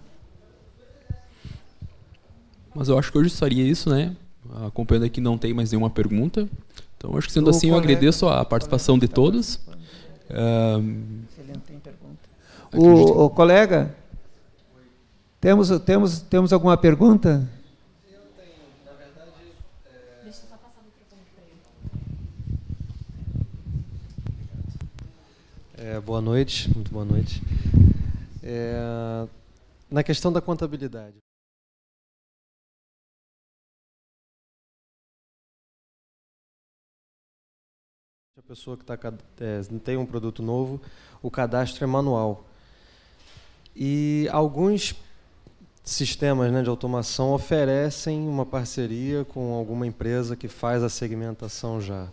Mas 2.75 2.89
eu 2.89 2.99
acho 2.99 3.13
que 3.13 3.19
hoje 3.19 3.31
seria 3.31 3.65
isso, 3.65 3.91
né? 3.91 4.17
Acompanhando 4.67 5.05
aqui 5.05 5.21
não 5.21 5.37
tem 5.37 5.53
mais 5.53 5.71
nenhuma 5.71 5.91
pergunta. 5.91 6.49
Então, 6.97 7.17
acho 7.17 7.27
que 7.27 7.33
sendo 7.33 7.49
o 7.49 7.51
assim, 7.51 7.69
colega, 7.69 7.77
eu 7.77 7.91
agradeço 7.91 8.29
a 8.29 8.45
participação 8.45 8.99
de 8.99 9.09
todos. 9.09 9.61
Um, 10.33 11.25
tem 11.67 11.79
pergunta. 11.79 12.33
O, 12.73 13.25
o, 13.27 13.31
colega, 13.31 13.95
temos, 15.39 15.69
temos, 15.81 16.23
temos 16.23 16.53
alguma 16.53 16.75
pergunta? 16.77 17.47
Eu 18.11 18.21
tenho, 18.37 18.55
na 18.87 18.93
verdade. 18.93 19.31
É... 19.85 20.25
Deixa 20.25 20.41
eu 20.45 20.49
só 20.49 20.57
passar 20.57 20.81
o 20.81 20.85
microfone 20.85 21.23
para 21.35 21.45
ele. 25.85 25.97
É, 25.97 26.01
boa 26.01 26.23
noite, 26.23 26.73
muito 26.75 26.91
boa 26.91 27.05
noite. 27.05 27.43
É, 28.43 29.27
na 29.91 30.03
questão 30.03 30.33
da 30.33 30.41
contabilidade. 30.41 31.22
Pessoa 38.53 38.77
que 38.77 38.85
tá, 38.85 38.99
é, 39.41 39.63
tem 39.83 39.97
um 39.97 40.05
produto 40.05 40.43
novo, 40.43 40.79
o 41.23 41.31
cadastro 41.31 41.83
é 41.85 41.87
manual. 41.87 42.45
E 43.75 44.29
alguns 44.31 44.95
sistemas 45.83 46.53
né, 46.53 46.63
de 46.63 46.69
automação 46.69 47.33
oferecem 47.33 48.29
uma 48.29 48.45
parceria 48.45 49.25
com 49.25 49.55
alguma 49.55 49.87
empresa 49.87 50.37
que 50.37 50.49
faz 50.49 50.83
a 50.83 50.91
segmentação 50.91 51.81
já. 51.81 52.09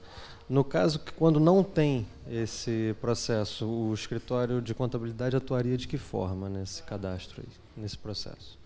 No 0.48 0.64
caso, 0.64 1.02
quando 1.18 1.42
não 1.42 1.62
tem 1.62 2.08
esse 2.32 2.96
processo, 3.02 3.68
o 3.68 3.94
escritório 3.94 4.62
de 4.62 4.74
contabilidade 4.74 5.36
atuaria 5.36 5.76
de 5.76 5.90
que 5.90 5.98
forma 5.98 6.48
nesse 6.48 6.82
cadastro, 6.84 7.44
aí, 7.46 7.54
nesse 7.76 7.98
processo? 7.98 8.58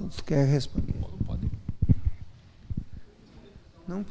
Você 0.00 0.22
quer 0.22 0.46
responder? 0.46 0.94
Pode. 1.26 1.50
Não? 3.86 4.04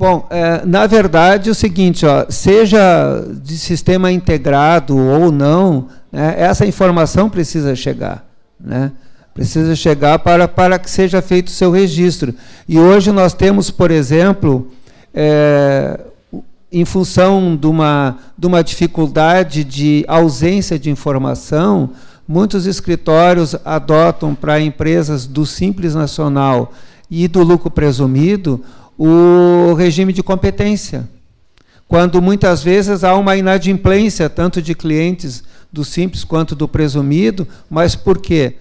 Bom, 0.00 0.26
é, 0.30 0.64
na 0.64 0.86
verdade 0.86 1.50
é 1.50 1.52
o 1.52 1.54
seguinte, 1.54 2.06
ó, 2.06 2.24
seja 2.30 3.22
de 3.42 3.58
sistema 3.58 4.10
integrado 4.10 4.96
ou 4.96 5.30
não, 5.30 5.88
né, 6.10 6.36
essa 6.38 6.64
informação 6.64 7.28
precisa 7.28 7.76
chegar. 7.76 8.24
Né? 8.58 8.92
Precisa 9.34 9.76
chegar 9.76 10.18
para, 10.20 10.48
para 10.48 10.78
que 10.78 10.90
seja 10.90 11.20
feito 11.20 11.48
o 11.48 11.50
seu 11.50 11.70
registro. 11.70 12.34
E 12.66 12.78
hoje 12.78 13.12
nós 13.12 13.34
temos, 13.34 13.70
por 13.70 13.90
exemplo, 13.90 14.68
é, 15.12 16.00
em 16.72 16.86
função 16.86 17.54
de 17.54 17.66
uma, 17.66 18.16
de 18.38 18.46
uma 18.46 18.64
dificuldade 18.64 19.64
de 19.64 20.02
ausência 20.08 20.78
de 20.78 20.88
informação, 20.88 21.90
muitos 22.26 22.64
escritórios 22.64 23.54
adotam 23.66 24.34
para 24.34 24.58
empresas 24.62 25.26
do 25.26 25.44
Simples 25.44 25.94
Nacional 25.94 26.72
e 27.10 27.28
do 27.28 27.42
lucro 27.42 27.70
presumido 27.70 28.64
o 29.02 29.72
regime 29.72 30.12
de 30.12 30.22
competência. 30.22 31.08
Quando 31.88 32.20
muitas 32.20 32.62
vezes 32.62 33.02
há 33.02 33.16
uma 33.16 33.34
inadimplência, 33.34 34.28
tanto 34.28 34.60
de 34.60 34.74
clientes 34.74 35.42
do 35.72 35.86
simples 35.86 36.22
quanto 36.22 36.54
do 36.54 36.68
presumido, 36.68 37.48
mas 37.70 37.96
por 37.96 38.18
quê? 38.18 38.56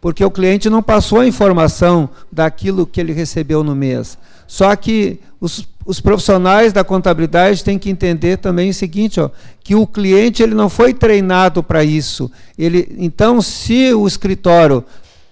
Porque 0.00 0.24
o 0.24 0.30
cliente 0.30 0.70
não 0.70 0.80
passou 0.80 1.18
a 1.18 1.26
informação 1.26 2.08
daquilo 2.30 2.86
que 2.86 3.00
ele 3.00 3.12
recebeu 3.12 3.64
no 3.64 3.74
mês. 3.74 4.16
Só 4.46 4.76
que 4.76 5.18
os, 5.40 5.68
os 5.84 6.00
profissionais 6.00 6.72
da 6.72 6.84
contabilidade 6.84 7.64
têm 7.64 7.76
que 7.76 7.90
entender 7.90 8.36
também 8.36 8.70
o 8.70 8.74
seguinte, 8.74 9.20
ó, 9.20 9.28
que 9.64 9.74
o 9.74 9.88
cliente 9.88 10.40
ele 10.40 10.54
não 10.54 10.68
foi 10.68 10.94
treinado 10.94 11.64
para 11.64 11.82
isso. 11.82 12.30
Ele, 12.56 12.94
então, 12.96 13.42
se 13.42 13.92
o 13.92 14.06
escritório 14.06 14.84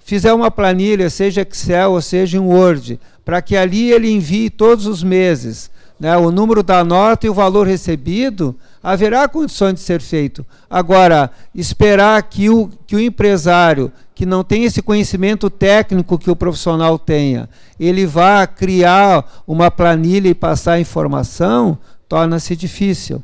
fizer 0.05 0.33
uma 0.33 0.51
planilha, 0.51 1.09
seja 1.09 1.47
Excel 1.49 1.93
ou 1.93 2.01
seja 2.01 2.37
em 2.37 2.41
Word, 2.41 2.99
para 3.29 3.43
que 3.43 3.55
ali 3.55 3.93
ele 3.93 4.11
envie 4.11 4.49
todos 4.49 4.87
os 4.87 5.03
meses 5.03 5.71
né, 6.01 6.17
o 6.17 6.31
número 6.31 6.63
da 6.63 6.83
nota 6.83 7.27
e 7.27 7.29
o 7.29 7.35
valor 7.35 7.67
recebido, 7.67 8.57
haverá 8.83 9.29
condições 9.29 9.75
de 9.75 9.81
ser 9.81 10.01
feito. 10.01 10.47
Agora, 10.71 11.31
esperar 11.55 12.23
que 12.23 12.49
o, 12.49 12.71
que 12.87 12.97
o 12.97 13.01
empresário, 13.01 13.93
que 14.15 14.25
não 14.25 14.43
tem 14.43 14.65
esse 14.65 14.81
conhecimento 14.81 15.51
técnico 15.51 16.19
que 16.19 16.31
o 16.31 16.37
profissional 16.37 16.99
tenha, 16.99 17.51
ele 17.79 18.07
vá 18.07 18.47
criar 18.47 19.43
uma 19.47 19.71
planilha 19.71 20.29
e 20.31 20.35
passar 20.35 20.81
informação, 20.81 21.77
torna-se 22.09 22.57
difícil. 22.57 23.23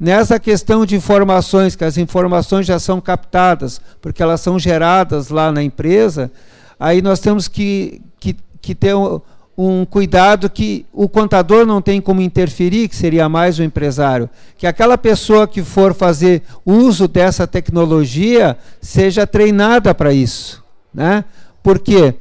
Nessa 0.00 0.40
questão 0.40 0.84
de 0.84 0.96
informações, 0.96 1.76
que 1.76 1.84
as 1.84 1.96
informações 1.96 2.66
já 2.66 2.80
são 2.80 3.00
captadas, 3.00 3.80
porque 4.02 4.20
elas 4.20 4.40
são 4.40 4.58
geradas 4.58 5.28
lá 5.28 5.52
na 5.52 5.62
empresa, 5.62 6.28
aí 6.80 7.00
nós 7.00 7.20
temos 7.20 7.46
que, 7.46 8.02
que, 8.18 8.34
que 8.60 8.74
ter 8.74 8.96
um, 8.96 9.20
um 9.56 9.84
cuidado 9.84 10.50
que 10.50 10.84
o 10.92 11.08
contador 11.08 11.64
não 11.64 11.80
tem 11.80 12.00
como 12.00 12.20
interferir, 12.20 12.88
que 12.88 12.96
seria 12.96 13.28
mais 13.28 13.58
o 13.58 13.62
empresário. 13.62 14.28
Que 14.58 14.66
aquela 14.66 14.98
pessoa 14.98 15.46
que 15.46 15.62
for 15.62 15.94
fazer 15.94 16.42
uso 16.66 17.06
dessa 17.06 17.46
tecnologia 17.46 18.56
seja 18.80 19.26
treinada 19.26 19.94
para 19.94 20.12
isso. 20.12 20.62
Né? 20.92 21.24
Por 21.62 21.78
quê? 21.78 22.14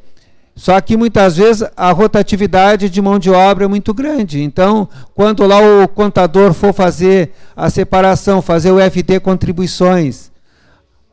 Só 0.56 0.80
que 0.80 0.96
muitas 0.96 1.38
vezes 1.38 1.67
a 1.76 1.91
rotatividade 1.91 2.88
de 2.88 3.02
mão 3.02 3.17
de 3.17 3.32
obra 3.32 3.65
é 3.65 3.67
muito 3.67 3.93
grande. 3.93 4.41
Então, 4.43 4.88
quando 5.15 5.46
lá 5.48 5.58
o 5.60 5.88
contador 5.88 6.54
for 6.54 6.74
fazer 6.74 7.32
a 7.56 7.69
separação, 7.69 8.41
fazer 8.41 8.72
o 8.72 8.80
FD 8.80 9.19
contribuições, 9.19 10.32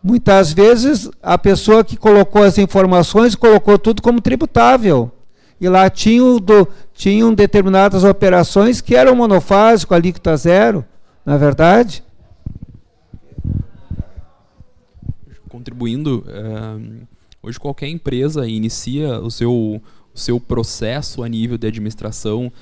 muitas 0.03 0.53
vezes 0.53 1.09
a 1.23 1.39
pessoa 1.39 1.83
que 1.83 1.97
colocou 1.97 2.43
as 2.43 2.59
informações 2.59 3.35
colocou 3.35 3.79
tudo 3.79 4.03
como 4.03 4.21
tributável. 4.21 5.11
E 5.61 5.69
lá 5.69 5.91
tinham, 5.91 6.39
determinadas 7.35 8.05
operações 8.05 8.81
que 8.81 8.97
eram 8.97 9.15
monofásico, 9.15 9.95
alíquota 9.95 10.37
zero, 10.37 10.85
na 11.25 11.35
é 11.35 11.39
verdade? 11.39 12.03
Contribuindo. 15.49 16.25
Uh 16.27 17.11
Hoje 17.43 17.59
qualquer 17.59 17.89
empresa 17.89 18.47
inicia 18.47 19.19
o 19.19 19.31
seu, 19.31 19.51
o 19.51 20.19
seu 20.19 20.39
processo 20.39 21.23
a 21.23 21.29
nível 21.29 21.57
de 21.57 21.67
administração 21.67 22.53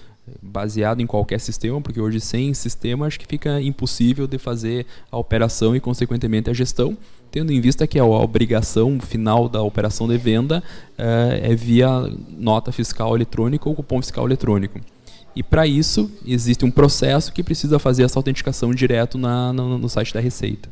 baseado 0.43 1.01
em 1.01 1.07
qualquer 1.07 1.41
sistema, 1.41 1.81
porque 1.81 2.01
hoje 2.01 2.21
sem 2.21 2.53
sistema 2.55 3.07
acho 3.07 3.19
que 3.19 3.27
fica 3.27 3.61
impossível 3.61 4.27
de 4.27 4.39
fazer 4.39 4.87
a 5.11 5.17
operação 5.17 5.75
e 5.75 5.81
consequentemente 5.81 6.51
a 6.51 6.53
gestão, 6.53 6.97
tendo 7.31 7.53
em 7.53 7.61
vista 7.61 7.87
que 7.87 7.99
a 7.99 8.05
obrigação 8.05 8.99
final 9.01 9.49
da 9.49 9.63
operação 9.63 10.09
de 10.09 10.17
venda 10.17 10.63
é, 10.97 11.53
é 11.53 11.55
via 11.55 11.89
nota 12.37 12.73
fiscal 12.73 13.15
eletrônica 13.15 13.69
ou 13.69 13.75
cupom 13.75 14.01
fiscal 14.01 14.27
eletrônico. 14.27 14.81
E 15.37 15.43
para 15.43 15.67
isso 15.67 16.11
existe 16.27 16.65
um 16.65 16.71
processo 16.71 17.33
que 17.33 17.45
precisa 17.45 17.79
fazer 17.79 18.03
essa 18.03 18.19
autenticação 18.19 18.75
direto 18.75 19.17
na, 19.17 19.53
no, 19.53 19.79
no 19.79 19.89
site 19.89 20.13
da 20.13 20.21
Receita. 20.21 20.69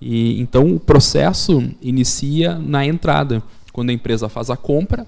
E, 0.00 0.40
então 0.40 0.74
o 0.74 0.80
processo 0.80 1.62
inicia 1.80 2.58
na 2.58 2.84
entrada, 2.84 3.42
quando 3.72 3.90
a 3.90 3.92
empresa 3.92 4.28
faz 4.28 4.50
a 4.50 4.56
compra. 4.56 5.06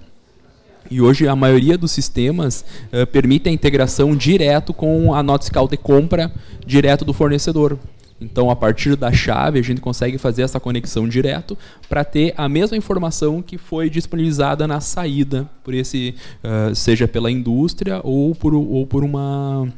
E 0.91 1.01
hoje 1.01 1.27
a 1.27 1.35
maioria 1.35 1.79
dos 1.79 1.91
sistemas 1.91 2.65
uh, 2.93 3.07
permite 3.07 3.49
a 3.49 3.53
integração 3.53 4.15
direto 4.15 4.73
com 4.73 5.15
a 5.15 5.23
nota 5.23 5.45
fiscal 5.45 5.67
de 5.67 5.77
compra 5.77 6.33
direto 6.67 7.05
do 7.05 7.13
fornecedor. 7.13 7.79
Então, 8.21 8.49
a 8.49 8.57
partir 8.57 8.97
da 8.97 9.13
chave, 9.13 9.59
a 9.59 9.63
gente 9.63 9.81
consegue 9.81 10.19
fazer 10.19 10.43
essa 10.43 10.61
conexão 10.61 11.09
direto 11.09 11.59
para 11.89 12.05
ter 12.05 12.33
a 12.37 12.49
mesma 12.49 12.77
informação 12.77 13.43
que 13.43 13.59
foi 13.59 13.91
disponibilizada 13.91 14.67
na 14.69 14.81
saída, 14.81 15.49
por 15.63 15.75
esse, 15.75 16.15
uh, 16.43 16.75
seja 16.75 17.09
pela 17.09 17.31
indústria 17.31 18.01
ou 18.03 18.35
por, 18.35 18.55
ou 18.55 18.87
por 18.87 19.05
uma 19.05 19.69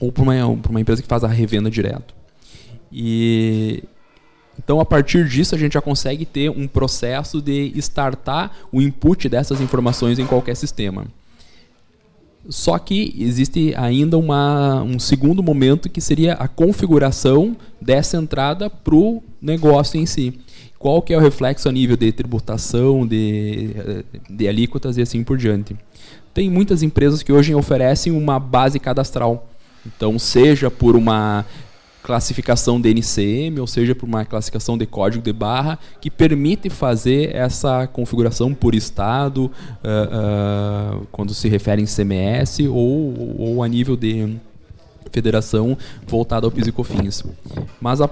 ou 0.00 0.12
por 0.12 0.22
uma, 0.22 0.56
por 0.56 0.70
uma 0.70 0.80
empresa 0.80 1.02
que 1.02 1.08
faz 1.08 1.24
a 1.24 1.28
revenda 1.28 1.70
direto. 1.70 2.14
E 2.92 3.82
então, 4.58 4.80
a 4.80 4.84
partir 4.84 5.26
disso, 5.28 5.54
a 5.54 5.58
gente 5.58 5.74
já 5.74 5.80
consegue 5.80 6.26
ter 6.26 6.50
um 6.50 6.66
processo 6.66 7.40
de 7.40 7.72
startar 7.76 8.50
o 8.72 8.82
input 8.82 9.28
dessas 9.28 9.60
informações 9.60 10.18
em 10.18 10.26
qualquer 10.26 10.56
sistema. 10.56 11.06
Só 12.48 12.78
que 12.78 13.14
existe 13.18 13.74
ainda 13.76 14.16
uma, 14.16 14.82
um 14.82 14.98
segundo 14.98 15.42
momento 15.42 15.88
que 15.88 16.00
seria 16.00 16.32
a 16.34 16.48
configuração 16.48 17.56
dessa 17.80 18.16
entrada 18.16 18.70
para 18.70 18.94
o 18.94 19.22
negócio 19.40 20.00
em 20.00 20.06
si. 20.06 20.38
Qual 20.78 21.02
que 21.02 21.12
é 21.12 21.16
o 21.16 21.20
reflexo 21.20 21.68
a 21.68 21.72
nível 21.72 21.96
de 21.96 22.10
tributação, 22.10 23.06
de, 23.06 23.74
de 24.30 24.48
alíquotas 24.48 24.96
e 24.96 25.02
assim 25.02 25.24
por 25.24 25.36
diante. 25.36 25.76
Tem 26.32 26.48
muitas 26.48 26.82
empresas 26.82 27.22
que 27.22 27.32
hoje 27.32 27.54
oferecem 27.54 28.12
uma 28.12 28.38
base 28.38 28.78
cadastral. 28.78 29.48
Então, 29.84 30.18
seja 30.18 30.70
por 30.70 30.96
uma 30.96 31.44
classificação 32.08 32.80
de 32.80 32.88
NCM, 32.88 33.60
ou 33.60 33.66
seja, 33.66 33.94
por 33.94 34.06
uma 34.06 34.24
classificação 34.24 34.78
de 34.78 34.86
código 34.86 35.22
de 35.22 35.30
barra, 35.30 35.78
que 36.00 36.10
permite 36.10 36.70
fazer 36.70 37.36
essa 37.36 37.86
configuração 37.86 38.54
por 38.54 38.74
estado, 38.74 39.44
uh, 39.44 41.02
uh, 41.02 41.06
quando 41.12 41.34
se 41.34 41.50
refere 41.50 41.82
em 41.82 41.84
CMS, 41.84 42.60
ou, 42.66 43.36
ou 43.38 43.62
a 43.62 43.68
nível 43.68 43.94
de 43.94 44.38
federação 45.12 45.76
voltada 46.06 46.46
ao 46.46 46.50
PIS 46.50 46.68
e 46.68 46.72
COFINS. 46.72 47.24
Mas 47.78 48.00
a, 48.00 48.08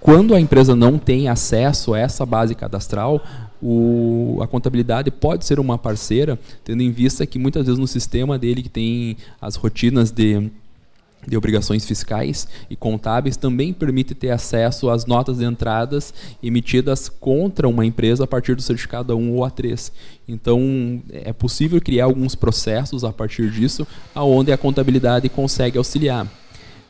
quando 0.00 0.34
a 0.34 0.40
empresa 0.40 0.74
não 0.74 0.96
tem 0.96 1.28
acesso 1.28 1.92
a 1.92 1.98
essa 1.98 2.24
base 2.24 2.54
cadastral, 2.54 3.22
o, 3.62 4.38
a 4.40 4.46
contabilidade 4.46 5.10
pode 5.10 5.44
ser 5.44 5.60
uma 5.60 5.76
parceira, 5.76 6.38
tendo 6.64 6.82
em 6.82 6.90
vista 6.90 7.26
que 7.26 7.38
muitas 7.38 7.66
vezes 7.66 7.78
no 7.78 7.86
sistema 7.86 8.38
dele 8.38 8.62
que 8.62 8.70
tem 8.70 9.18
as 9.38 9.56
rotinas 9.56 10.10
de 10.10 10.50
de 11.26 11.36
obrigações 11.36 11.84
fiscais 11.84 12.46
e 12.68 12.76
contábeis 12.76 13.36
também 13.36 13.72
permite 13.72 14.14
ter 14.14 14.30
acesso 14.30 14.90
às 14.90 15.06
notas 15.06 15.38
de 15.38 15.44
entradas 15.44 16.12
emitidas 16.42 17.08
contra 17.08 17.68
uma 17.68 17.84
empresa 17.84 18.24
a 18.24 18.26
partir 18.26 18.54
do 18.54 18.62
certificado 18.62 19.16
A1 19.16 19.32
ou 19.32 19.40
A3. 19.40 19.92
Então, 20.28 21.02
é 21.12 21.32
possível 21.32 21.80
criar 21.80 22.04
alguns 22.04 22.34
processos 22.34 23.04
a 23.04 23.12
partir 23.12 23.50
disso, 23.50 23.86
aonde 24.14 24.52
a 24.52 24.58
contabilidade 24.58 25.28
consegue 25.28 25.78
auxiliar. 25.78 26.26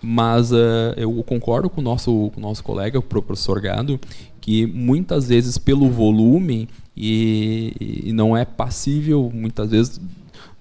Mas 0.01 0.53
uh, 0.53 0.93
eu 0.97 1.11
concordo 1.23 1.71
com 1.71 1.81
o 1.81 1.85
nosso, 1.85 2.31
com 2.35 2.39
o 2.39 2.43
nosso 2.43 2.63
colega, 2.63 2.99
o 2.99 3.03
professor 3.03 3.61
Gado, 3.61 3.99
que 4.41 4.67
muitas 4.67 5.29
vezes 5.29 5.57
pelo 5.57 5.89
volume 5.89 6.69
e, 6.97 8.03
e 8.05 8.13
não 8.13 8.37
é 8.37 8.45
passível, 8.45 9.31
muitas 9.33 9.71
vezes, 9.71 10.01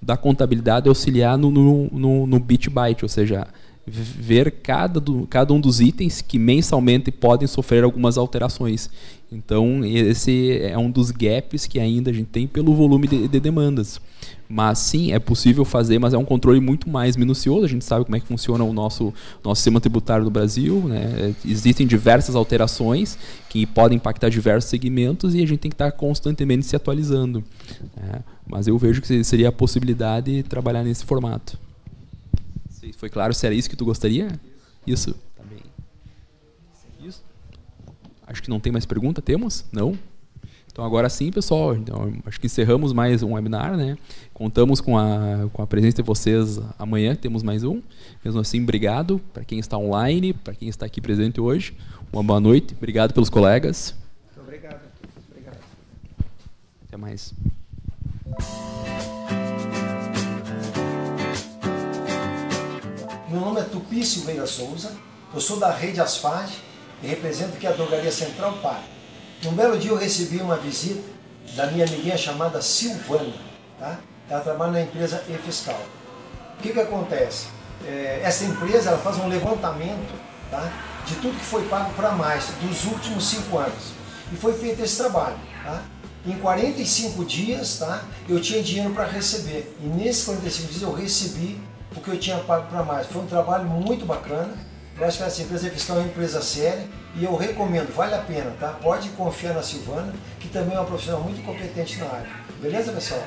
da 0.01 0.17
contabilidade 0.17 0.87
auxiliar 0.87 1.37
no, 1.37 1.51
no, 1.51 1.89
no, 1.91 2.27
no 2.27 2.39
bit 2.39 2.69
byte, 2.69 3.03
ou 3.03 3.09
seja, 3.09 3.47
ver 3.85 4.51
cada, 4.63 4.99
do, 4.99 5.27
cada 5.27 5.53
um 5.53 5.59
dos 5.59 5.81
itens 5.81 6.21
que 6.21 6.39
mensalmente 6.39 7.11
podem 7.11 7.47
sofrer 7.47 7.83
algumas 7.83 8.17
alterações. 8.17 8.89
Então, 9.31 9.83
esse 9.83 10.59
é 10.61 10.77
um 10.77 10.89
dos 10.89 11.09
gaps 11.09 11.65
que 11.65 11.79
ainda 11.79 12.11
a 12.11 12.13
gente 12.13 12.27
tem 12.27 12.47
pelo 12.47 12.73
volume 12.75 13.07
de, 13.07 13.27
de, 13.27 13.39
demandas. 13.39 13.99
Mas 14.47 14.77
sim, 14.77 15.11
é 15.11 15.17
possível 15.17 15.65
fazer, 15.65 15.97
mas 15.97 16.13
é 16.13 16.17
um 16.17 16.23
controle 16.23 16.59
muito 16.59 16.87
mais 16.87 17.17
minucioso. 17.17 17.65
A 17.65 17.67
gente 17.67 17.83
sabe 17.83 18.05
como 18.05 18.15
é 18.15 18.19
que 18.19 18.27
funciona 18.27 18.63
o 18.63 18.71
nosso, 18.71 19.11
nosso 19.43 19.59
sistema 19.59 19.81
tributário 19.81 20.23
no 20.23 20.29
Brasil. 20.29 20.81
Né? 20.87 21.33
Existem 21.43 21.87
diversas 21.87 22.35
alterações 22.35 23.17
que 23.49 23.65
podem 23.65 23.95
impactar 23.95 24.29
diversos 24.29 24.69
segmentos 24.69 25.33
e 25.33 25.41
a 25.41 25.47
gente 25.47 25.59
tem 25.59 25.71
que 25.71 25.75
estar 25.75 25.91
constantemente 25.91 26.65
se 26.65 26.75
atualizando. 26.75 27.43
Né? 27.97 28.23
Mas 28.45 28.67
eu 28.67 28.77
vejo 28.77 29.01
que 29.01 29.23
seria 29.23 29.49
a 29.49 29.51
possibilidade 29.51 30.31
de 30.31 30.43
trabalhar 30.43 30.83
nesse 30.83 31.03
formato. 31.03 31.57
Foi 33.03 33.09
claro 33.09 33.33
se 33.33 33.45
era 33.45 33.53
isso 33.53 33.69
que 33.69 33.75
tu 33.75 33.83
gostaria? 33.83 34.29
Isso. 34.87 35.13
Tá 35.35 35.43
bem. 35.43 35.59
Isso. 37.05 37.21
Acho 38.25 38.41
que 38.41 38.49
não 38.49 38.61
tem 38.61 38.71
mais 38.71 38.85
pergunta, 38.85 39.21
temos? 39.21 39.65
Não? 39.73 39.99
Então 40.71 40.85
agora 40.85 41.09
sim, 41.09 41.29
pessoal, 41.29 41.75
então, 41.75 42.13
acho 42.25 42.39
que 42.39 42.45
encerramos 42.45 42.93
mais 42.93 43.21
um 43.21 43.33
webinar, 43.33 43.75
né? 43.75 43.97
Contamos 44.33 44.79
com 44.79 44.97
a, 44.97 45.49
com 45.51 45.61
a 45.61 45.67
presença 45.67 45.97
de 45.97 46.03
vocês 46.03 46.61
amanhã, 46.79 47.13
temos 47.13 47.43
mais 47.43 47.65
um. 47.65 47.81
Mesmo 48.23 48.39
assim, 48.39 48.63
obrigado 48.63 49.19
para 49.33 49.43
quem 49.43 49.59
está 49.59 49.77
online, 49.77 50.31
para 50.31 50.55
quem 50.55 50.69
está 50.69 50.85
aqui 50.85 51.01
presente 51.01 51.41
hoje. 51.41 51.75
Uma 52.13 52.23
boa 52.23 52.39
noite, 52.39 52.73
obrigado 52.73 53.13
pelos 53.13 53.29
colegas. 53.29 53.93
Muito 54.27 54.47
obrigado. 54.47 54.79
obrigado. 55.29 55.57
Até 56.87 56.95
mais. 56.95 57.33
Meu 63.33 63.41
nome 63.41 63.61
é 63.61 63.63
Tupi 63.63 64.05
Silveira 64.05 64.45
Souza, 64.45 64.91
eu 65.33 65.41
sou 65.41 65.57
da 65.57 65.71
rede 65.71 65.99
Asfad 65.99 66.51
e 67.01 67.07
represento 67.07 67.55
aqui 67.55 67.65
a 67.65 67.71
Drogaria 67.71 68.11
Central 68.11 68.59
Par. 68.61 68.79
Um 69.43 69.53
belo 69.53 69.75
dia 69.75 69.89
eu 69.89 69.97
recebi 69.97 70.37
uma 70.37 70.55
visita 70.55 71.01
da 71.55 71.65
minha 71.65 71.83
amiguinha 71.83 72.15
chamada 72.15 72.61
Silvana. 72.61 73.33
Tá? 73.79 73.97
Ela 74.29 74.39
trabalha 74.41 74.73
na 74.73 74.81
empresa 74.83 75.23
E-Fiscal. 75.27 75.81
O 76.59 76.61
que, 76.61 76.73
que 76.73 76.79
acontece? 76.79 77.47
É, 77.83 78.21
essa 78.23 78.45
empresa 78.45 78.91
ela 78.91 78.99
faz 78.99 79.17
um 79.17 79.27
levantamento 79.27 80.13
tá? 80.51 80.71
de 81.03 81.15
tudo 81.15 81.35
que 81.35 81.43
foi 81.43 81.67
pago 81.67 81.91
para 81.95 82.11
mais 82.11 82.49
dos 82.61 82.85
últimos 82.85 83.27
cinco 83.27 83.57
anos. 83.57 83.93
E 84.31 84.35
foi 84.35 84.53
feito 84.53 84.83
esse 84.83 84.97
trabalho. 84.97 85.39
Tá? 85.63 85.81
Em 86.23 86.33
45 86.33 87.25
dias 87.25 87.79
tá? 87.79 88.03
eu 88.29 88.39
tinha 88.39 88.61
dinheiro 88.61 88.93
para 88.93 89.05
receber. 89.05 89.75
E 89.81 89.87
nesses 89.87 90.23
45 90.23 90.67
dias 90.67 90.81
eu 90.83 90.93
recebi 90.93 91.72
o 91.99 92.01
que 92.01 92.09
eu 92.09 92.19
tinha 92.19 92.37
pago 92.39 92.67
para 92.69 92.83
mais. 92.83 93.07
Foi 93.07 93.21
um 93.21 93.27
trabalho 93.27 93.65
muito 93.65 94.05
bacana. 94.05 94.53
Eu 94.99 95.07
acho 95.07 95.17
que 95.17 95.23
essa 95.23 95.41
empresa 95.41 95.69
fiscal 95.69 95.97
é 95.97 95.99
uma 96.01 96.07
empresa 96.07 96.41
séria 96.41 96.85
e 97.15 97.23
eu 97.23 97.35
recomendo, 97.35 97.93
vale 97.93 98.13
a 98.13 98.19
pena, 98.19 98.53
tá? 98.59 98.69
Pode 98.81 99.09
confiar 99.09 99.53
na 99.53 99.63
Silvana, 99.63 100.13
que 100.39 100.47
também 100.47 100.75
é 100.75 100.79
uma 100.79 100.85
profissional 100.85 101.21
muito 101.21 101.43
competente 101.43 101.97
na 101.99 102.05
área. 102.05 102.29
Beleza, 102.61 102.91
pessoal? 102.91 103.23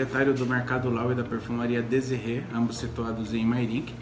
Proprietário 0.00 0.32
do 0.32 0.46
Mercado 0.46 0.88
Lau 0.88 1.12
e 1.12 1.14
da 1.14 1.22
perfumaria 1.22 1.82
Desirê, 1.82 2.42
ambos 2.54 2.78
situados 2.78 3.34
em 3.34 3.44
Mairink. 3.44 3.94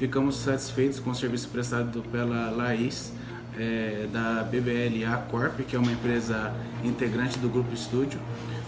Ficamos 0.00 0.36
satisfeitos 0.36 0.98
com 0.98 1.10
o 1.10 1.14
serviço 1.14 1.48
prestado 1.48 2.02
pela 2.10 2.50
Laís, 2.50 3.12
é, 3.56 4.08
da 4.12 4.42
BBLA 4.42 5.16
Corp, 5.30 5.60
que 5.60 5.76
é 5.76 5.78
uma 5.78 5.92
empresa 5.92 6.52
integrante 6.82 7.38
do 7.38 7.48
Grupo 7.48 7.72
Estúdio, 7.72 8.18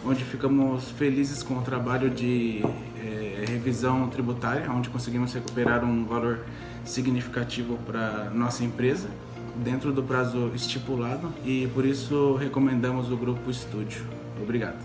onde 0.04 0.22
ficamos 0.22 0.88
felizes 0.92 1.42
com 1.42 1.58
o 1.58 1.62
trabalho 1.62 2.08
de 2.08 2.62
é, 3.02 3.44
revisão 3.48 4.08
tributária, 4.08 4.70
onde 4.70 4.88
conseguimos 4.88 5.34
recuperar 5.34 5.84
um 5.84 6.04
valor 6.04 6.44
significativo 6.84 7.78
para 7.84 8.30
nossa 8.30 8.62
empresa 8.62 9.08
dentro 9.56 9.92
do 9.92 10.04
prazo 10.04 10.52
estipulado 10.54 11.32
e 11.44 11.68
por 11.74 11.84
isso 11.84 12.36
recomendamos 12.36 13.10
o 13.10 13.16
Grupo 13.16 13.50
Estúdio. 13.50 14.04
Obrigado. 14.40 14.76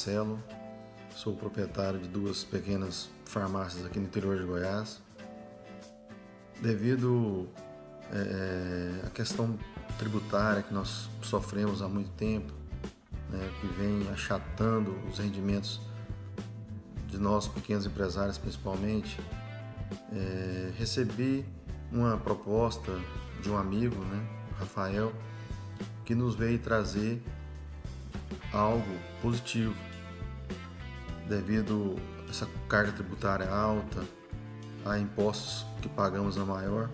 Marcelo, 0.00 0.42
sou 1.14 1.36
proprietário 1.36 2.00
de 2.00 2.08
duas 2.08 2.42
pequenas 2.42 3.10
farmácias 3.26 3.84
aqui 3.84 3.98
no 3.98 4.06
interior 4.06 4.38
de 4.38 4.46
Goiás. 4.46 5.02
Devido 6.62 7.46
é, 8.10 9.06
à 9.06 9.10
questão 9.10 9.58
tributária 9.98 10.62
que 10.62 10.72
nós 10.72 11.10
sofremos 11.20 11.82
há 11.82 11.88
muito 11.88 12.08
tempo, 12.12 12.50
né, 13.28 13.50
que 13.60 13.66
vem 13.66 14.08
achatando 14.08 14.98
os 15.06 15.18
rendimentos 15.18 15.82
de 17.08 17.18
nós 17.18 17.46
pequenos 17.46 17.84
empresários 17.84 18.38
principalmente, 18.38 19.20
é, 20.14 20.72
recebi 20.78 21.44
uma 21.92 22.16
proposta 22.16 22.98
de 23.42 23.50
um 23.50 23.58
amigo, 23.58 24.02
né, 24.06 24.26
Rafael, 24.58 25.12
que 26.06 26.14
nos 26.14 26.34
veio 26.34 26.58
trazer 26.58 27.22
algo 28.50 28.98
positivo 29.20 29.89
devido 31.30 31.96
a 32.26 32.30
essa 32.30 32.48
carga 32.68 32.92
tributária 32.92 33.48
alta, 33.48 34.04
a 34.84 34.98
impostos 34.98 35.64
que 35.80 35.88
pagamos 35.88 36.36
a 36.36 36.44
maior. 36.44 36.90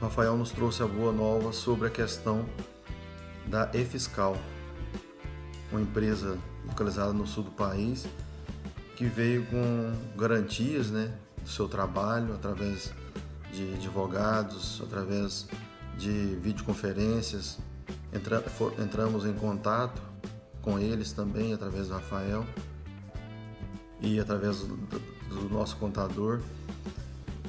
Rafael 0.00 0.36
nos 0.36 0.50
trouxe 0.50 0.82
a 0.82 0.86
boa 0.86 1.12
nova 1.12 1.52
sobre 1.52 1.88
a 1.88 1.90
questão 1.90 2.46
da 3.46 3.70
E-Fiscal, 3.74 4.36
uma 5.70 5.80
empresa 5.80 6.38
localizada 6.66 7.12
no 7.12 7.26
sul 7.26 7.44
do 7.44 7.50
país 7.50 8.06
que 8.96 9.04
veio 9.04 9.46
com 9.46 9.92
garantias 10.16 10.90
né, 10.90 11.12
do 11.42 11.48
seu 11.48 11.68
trabalho 11.68 12.34
através 12.34 12.92
de 13.52 13.74
advogados, 13.74 14.80
através 14.82 15.46
de 15.96 16.36
videoconferências, 16.42 17.58
Entra, 18.12 18.40
for, 18.40 18.74
entramos 18.80 19.24
em 19.24 19.32
contato 19.32 20.02
com 20.62 20.78
eles 20.78 21.12
também 21.12 21.52
através 21.52 21.88
do 21.88 21.94
Rafael 21.94 22.44
e 24.00 24.18
através 24.18 24.58
do, 24.60 24.76
do 25.28 25.48
nosso 25.50 25.76
contador. 25.76 26.40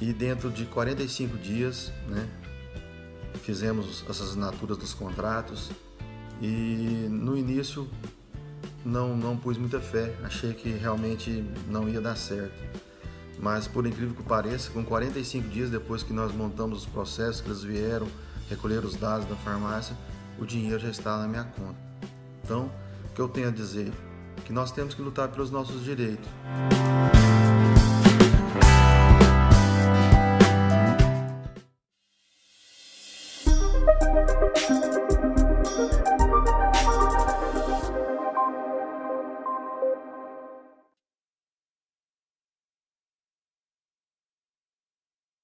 E 0.00 0.12
dentro 0.12 0.50
de 0.50 0.64
45 0.66 1.38
dias, 1.38 1.92
né, 2.08 2.28
fizemos 3.42 4.04
as 4.08 4.20
assinaturas 4.20 4.76
dos 4.76 4.92
contratos 4.92 5.70
e 6.40 7.06
no 7.08 7.36
início 7.36 7.88
não, 8.84 9.16
não 9.16 9.36
pus 9.36 9.56
muita 9.56 9.80
fé, 9.80 10.14
achei 10.24 10.52
que 10.52 10.70
realmente 10.70 11.44
não 11.68 11.88
ia 11.88 12.00
dar 12.00 12.16
certo. 12.16 12.60
Mas 13.38 13.66
por 13.66 13.86
incrível 13.86 14.14
que 14.14 14.22
pareça, 14.22 14.70
com 14.70 14.84
45 14.84 15.48
dias 15.48 15.70
depois 15.70 16.02
que 16.02 16.12
nós 16.12 16.32
montamos 16.32 16.80
os 16.80 16.86
processos, 16.86 17.40
que 17.40 17.48
eles 17.48 17.62
vieram 17.62 18.08
recolher 18.48 18.84
os 18.84 18.96
dados 18.96 19.26
da 19.26 19.36
farmácia, 19.36 19.96
o 20.38 20.44
dinheiro 20.44 20.78
já 20.78 20.90
está 20.90 21.18
na 21.18 21.28
minha 21.28 21.44
conta. 21.44 21.78
Então, 22.44 22.70
o 23.04 23.14
que 23.14 23.20
eu 23.20 23.28
tenho 23.28 23.48
a 23.48 23.50
dizer? 23.52 23.92
Que 24.52 24.56
nós 24.56 24.70
temos 24.70 24.92
que 24.92 25.00
lutar 25.00 25.28
pelos 25.28 25.50
nossos 25.50 25.82
direitos. 25.82 26.28